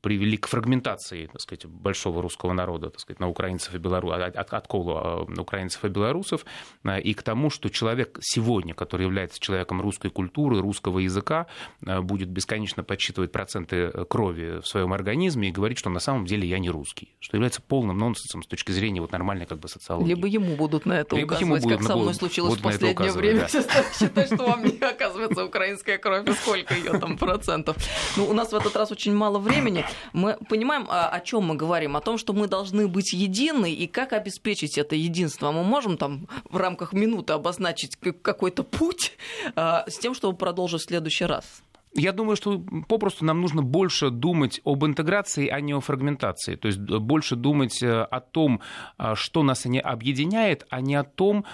привели 0.01 0.37
к 0.37 0.47
фрагментации, 0.47 1.27
так 1.27 1.41
сказать, 1.41 1.65
большого 1.65 2.21
русского 2.21 2.53
народа, 2.53 2.89
так 2.89 2.99
сказать, 2.99 3.19
на 3.19 3.27
украинцев 3.27 3.75
и 3.75 3.77
белорусов, 3.77 4.35
от, 4.35 4.53
отколу 4.53 5.27
украинцев 5.37 5.83
и 5.85 5.89
белорусов, 5.89 6.45
а, 6.83 6.97
и 6.97 7.13
к 7.13 7.21
тому, 7.21 7.49
что 7.49 7.69
человек 7.69 8.17
сегодня, 8.21 8.73
который 8.73 9.03
является 9.03 9.39
человеком 9.39 9.81
русской 9.81 10.09
культуры, 10.09 10.61
русского 10.61 10.99
языка, 10.99 11.47
а, 11.85 12.01
будет 12.01 12.29
бесконечно 12.29 12.83
подсчитывать 12.83 13.31
проценты 13.31 13.91
крови 14.09 14.61
в 14.61 14.67
своем 14.67 14.93
организме 14.93 15.49
и 15.49 15.51
говорить, 15.51 15.77
что 15.77 15.89
на 15.89 15.99
самом 15.99 16.25
деле 16.25 16.47
я 16.47 16.57
не 16.57 16.69
русский, 16.69 17.15
что 17.19 17.37
является 17.37 17.61
полным 17.61 17.97
нонсенсом 17.97 18.41
с 18.41 18.47
точки 18.47 18.71
зрения 18.71 19.01
вот 19.01 19.11
нормальной 19.11 19.45
как 19.45 19.59
бы 19.59 19.67
социологии. 19.67 20.09
Либо 20.09 20.27
ему 20.27 20.55
будут 20.55 20.85
на 20.85 20.93
это 20.93 21.15
Либо 21.15 21.33
указывать, 21.33 21.63
ему 21.63 21.77
как 21.77 21.83
со 21.85 21.95
мной 21.95 22.13
случилось 22.13 22.57
в 22.57 22.61
последнее 22.61 23.11
время. 23.11 23.47
Да. 23.51 23.83
Считать, 23.93 24.33
что 24.33 24.45
вам 24.45 24.63
не 24.63 24.77
оказывается 24.77 25.45
украинская 25.45 25.97
кровь, 25.97 26.25
сколько 26.41 26.73
ее 26.73 26.97
там 26.97 27.17
процентов. 27.17 27.77
Ну, 28.17 28.27
у 28.27 28.33
нас 28.33 28.51
в 28.51 28.55
этот 28.55 28.75
раз 28.75 28.91
очень 28.91 29.08
мало 29.13 29.39
времени. 29.39 29.85
Мы 30.13 30.37
понимаем, 30.49 30.87
а, 30.89 31.09
о 31.09 31.19
чем 31.19 31.43
мы 31.45 31.55
говорим, 31.55 31.95
о 31.95 32.01
том, 32.01 32.17
что 32.17 32.33
мы 32.33 32.47
должны 32.47 32.87
быть 32.87 33.13
едины, 33.13 33.71
и 33.71 33.87
как 33.87 34.13
обеспечить 34.13 34.77
это 34.77 34.95
единство. 34.95 35.51
Мы 35.51 35.63
можем 35.63 35.97
там 35.97 36.27
в 36.49 36.57
рамках 36.57 36.93
минуты 36.93 37.33
обозначить 37.33 37.97
какой-то 38.21 38.63
путь 38.63 39.13
а, 39.55 39.85
с 39.87 39.97
тем, 39.97 40.13
чтобы 40.13 40.37
продолжить 40.37 40.81
в 40.81 40.85
следующий 40.85 41.25
раз. 41.25 41.63
Я 41.95 42.11
думаю, 42.11 42.35
что 42.35 42.63
попросту 42.87 43.25
нам 43.25 43.41
нужно 43.41 43.63
больше 43.63 44.11
думать 44.11 44.61
об 44.63 44.85
интеграции, 44.85 45.47
а 45.47 45.59
не 45.59 45.73
о 45.73 45.79
фрагментации. 45.79 46.55
То 46.55 46.67
есть 46.67 46.79
больше 46.79 47.35
думать 47.35 47.81
э, 47.81 48.03
о 48.03 48.19
том, 48.19 48.61
а, 48.97 49.15
что 49.15 49.41
нас 49.43 49.65
объединяет, 49.65 50.67
а 50.69 50.81
не 50.81 50.95
о 50.95 51.03
том, 51.03 51.45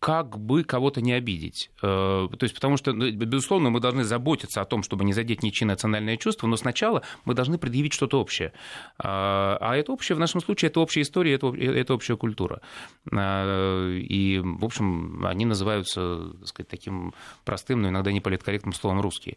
как 0.00 0.38
бы 0.38 0.64
кого-то 0.64 1.02
не 1.02 1.12
обидеть. 1.12 1.70
Э, 1.82 2.26
то 2.30 2.44
есть, 2.44 2.54
потому 2.54 2.78
что, 2.78 2.94
ну, 2.94 3.10
безусловно, 3.10 3.68
мы 3.68 3.80
должны 3.80 4.02
заботиться 4.02 4.62
о 4.62 4.64
том, 4.64 4.82
чтобы 4.82 5.04
не 5.04 5.12
задеть 5.12 5.42
ничьи 5.42 5.66
национальные 5.66 6.16
чувства, 6.16 6.46
но 6.46 6.56
сначала 6.56 7.02
мы 7.26 7.34
должны 7.34 7.58
предъявить 7.58 7.92
что-то 7.92 8.18
общее. 8.18 8.54
А, 8.98 9.58
а 9.60 9.76
это 9.76 9.92
общее, 9.92 10.16
в 10.16 10.18
нашем 10.18 10.40
случае, 10.40 10.70
это 10.70 10.80
общая 10.80 11.02
история, 11.02 11.34
это, 11.34 11.48
это 11.54 11.92
общая 11.92 12.16
культура. 12.16 12.62
А, 13.12 13.94
и, 13.94 14.40
в 14.42 14.64
общем, 14.64 15.26
они 15.26 15.44
называются, 15.44 16.30
так 16.38 16.48
сказать, 16.48 16.68
таким 16.68 17.12
простым, 17.44 17.82
но 17.82 17.90
иногда 17.90 18.10
неполиткорректным 18.10 18.72
словом 18.72 19.02
«русские». 19.02 19.36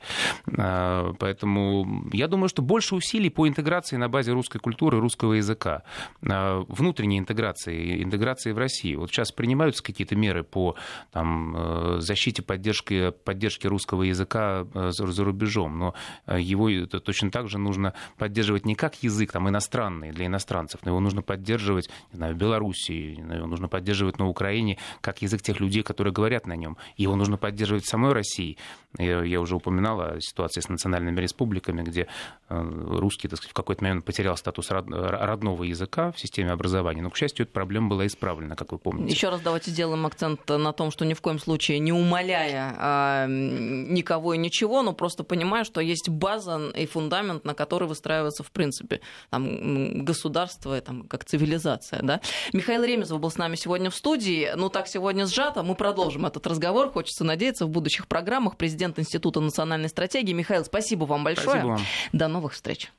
А, 0.57 1.11
поэтому 1.19 2.07
я 2.13 2.29
думаю, 2.29 2.47
что 2.47 2.61
больше 2.61 2.95
усилий 2.95 3.29
по 3.29 3.49
интеграции 3.49 3.97
на 3.97 4.07
базе 4.07 4.31
русской 4.31 4.59
культуры, 4.59 5.01
русского 5.01 5.33
языка, 5.33 5.83
внутренней 6.21 7.19
интеграции, 7.19 8.01
интеграции 8.01 8.53
в 8.53 8.57
России. 8.57 8.95
Вот 8.95 9.11
сейчас 9.11 9.33
принимаются 9.33 9.83
какие-то 9.83 10.15
меры 10.15 10.45
по 10.53 10.75
там, 11.11 11.55
э, 11.57 11.99
защите 11.99 12.43
поддержки, 12.43 13.09
поддержки 13.09 13.65
русского 13.65 14.03
языка 14.03 14.67
э, 14.73 14.91
за 14.91 15.23
рубежом, 15.23 15.79
но 15.79 15.95
э, 16.27 16.39
его 16.39 16.69
точно 16.85 17.31
так 17.31 17.49
же 17.49 17.57
нужно 17.57 17.93
поддерживать 18.17 18.65
не 18.65 18.75
как 18.75 19.01
язык 19.01 19.31
там, 19.31 19.49
иностранный 19.49 20.11
для 20.11 20.27
иностранцев, 20.27 20.81
но 20.85 20.91
его 20.91 20.99
нужно 20.99 21.23
поддерживать 21.23 21.89
не 22.11 22.17
знаю, 22.17 22.35
в 22.35 22.37
Белоруссии, 22.37 23.19
его 23.35 23.47
нужно 23.47 23.67
поддерживать 23.67 24.19
на 24.19 24.27
Украине 24.27 24.77
как 25.01 25.23
язык 25.23 25.41
тех 25.41 25.59
людей, 25.59 25.81
которые 25.81 26.13
говорят 26.13 26.45
на 26.45 26.55
нем. 26.55 26.77
Его 26.97 27.15
нужно 27.15 27.37
поддерживать 27.37 27.85
в 27.85 27.89
самой 27.89 28.13
России. 28.13 28.57
Я, 28.99 29.23
я 29.23 29.41
уже 29.41 29.55
упоминал 29.55 29.99
о 30.01 30.21
ситуации 30.21 30.61
с 30.61 30.69
национальными 30.69 31.19
республиками, 31.19 31.81
где 31.81 32.07
русский 32.49 33.27
так 33.27 33.37
сказать, 33.37 33.51
в 33.51 33.55
какой-то 33.55 33.83
момент 33.83 34.05
потерял 34.05 34.37
статус 34.37 34.69
родного 34.69 35.63
языка 35.63 36.11
в 36.11 36.19
системе 36.19 36.51
образования. 36.51 37.01
Но, 37.01 37.09
к 37.09 37.17
счастью, 37.17 37.45
эта 37.45 37.53
проблема 37.53 37.89
была 37.89 38.05
исправлена, 38.05 38.55
как 38.55 38.71
вы 38.71 38.77
помните. 38.77 39.11
Еще 39.11 39.29
раз 39.29 39.41
давайте 39.41 39.71
сделаем 39.71 40.05
акцент 40.43 40.63
на 40.63 40.73
том, 40.73 40.91
что 40.91 41.05
ни 41.05 41.13
в 41.13 41.21
коем 41.21 41.39
случае 41.39 41.79
не 41.79 41.91
умоляя 41.91 42.75
а, 42.77 43.25
никого 43.27 44.33
и 44.33 44.37
ничего, 44.37 44.81
но 44.81 44.93
просто 44.93 45.23
понимая, 45.23 45.63
что 45.63 45.81
есть 45.81 46.09
база 46.09 46.69
и 46.75 46.85
фундамент, 46.85 47.45
на 47.45 47.53
который 47.53 47.87
выстраивается, 47.87 48.43
в 48.43 48.51
принципе, 48.51 49.01
там, 49.29 50.03
государство, 50.03 50.79
там, 50.81 51.03
как 51.03 51.25
цивилизация. 51.25 52.01
Да? 52.01 52.21
Михаил 52.53 52.83
Ремезов 52.83 53.19
был 53.19 53.31
с 53.31 53.37
нами 53.37 53.55
сегодня 53.55 53.89
в 53.89 53.95
студии. 53.95 54.51
Ну, 54.55 54.69
так 54.69 54.87
сегодня 54.87 55.25
сжато. 55.25 55.63
Мы 55.63 55.75
продолжим 55.75 56.25
этот 56.25 56.45
разговор. 56.47 56.91
Хочется 56.91 57.23
надеяться 57.23 57.65
в 57.65 57.69
будущих 57.69 58.07
программах. 58.07 58.57
Президент 58.57 58.99
Института 58.99 59.39
национальной 59.39 59.89
стратегии. 59.89 60.33
Михаил, 60.33 60.65
спасибо 60.65 61.05
вам 61.05 61.23
большое. 61.23 61.49
Спасибо 61.49 61.67
вам. 61.67 61.81
До 62.11 62.27
новых 62.27 62.53
встреч. 62.53 62.91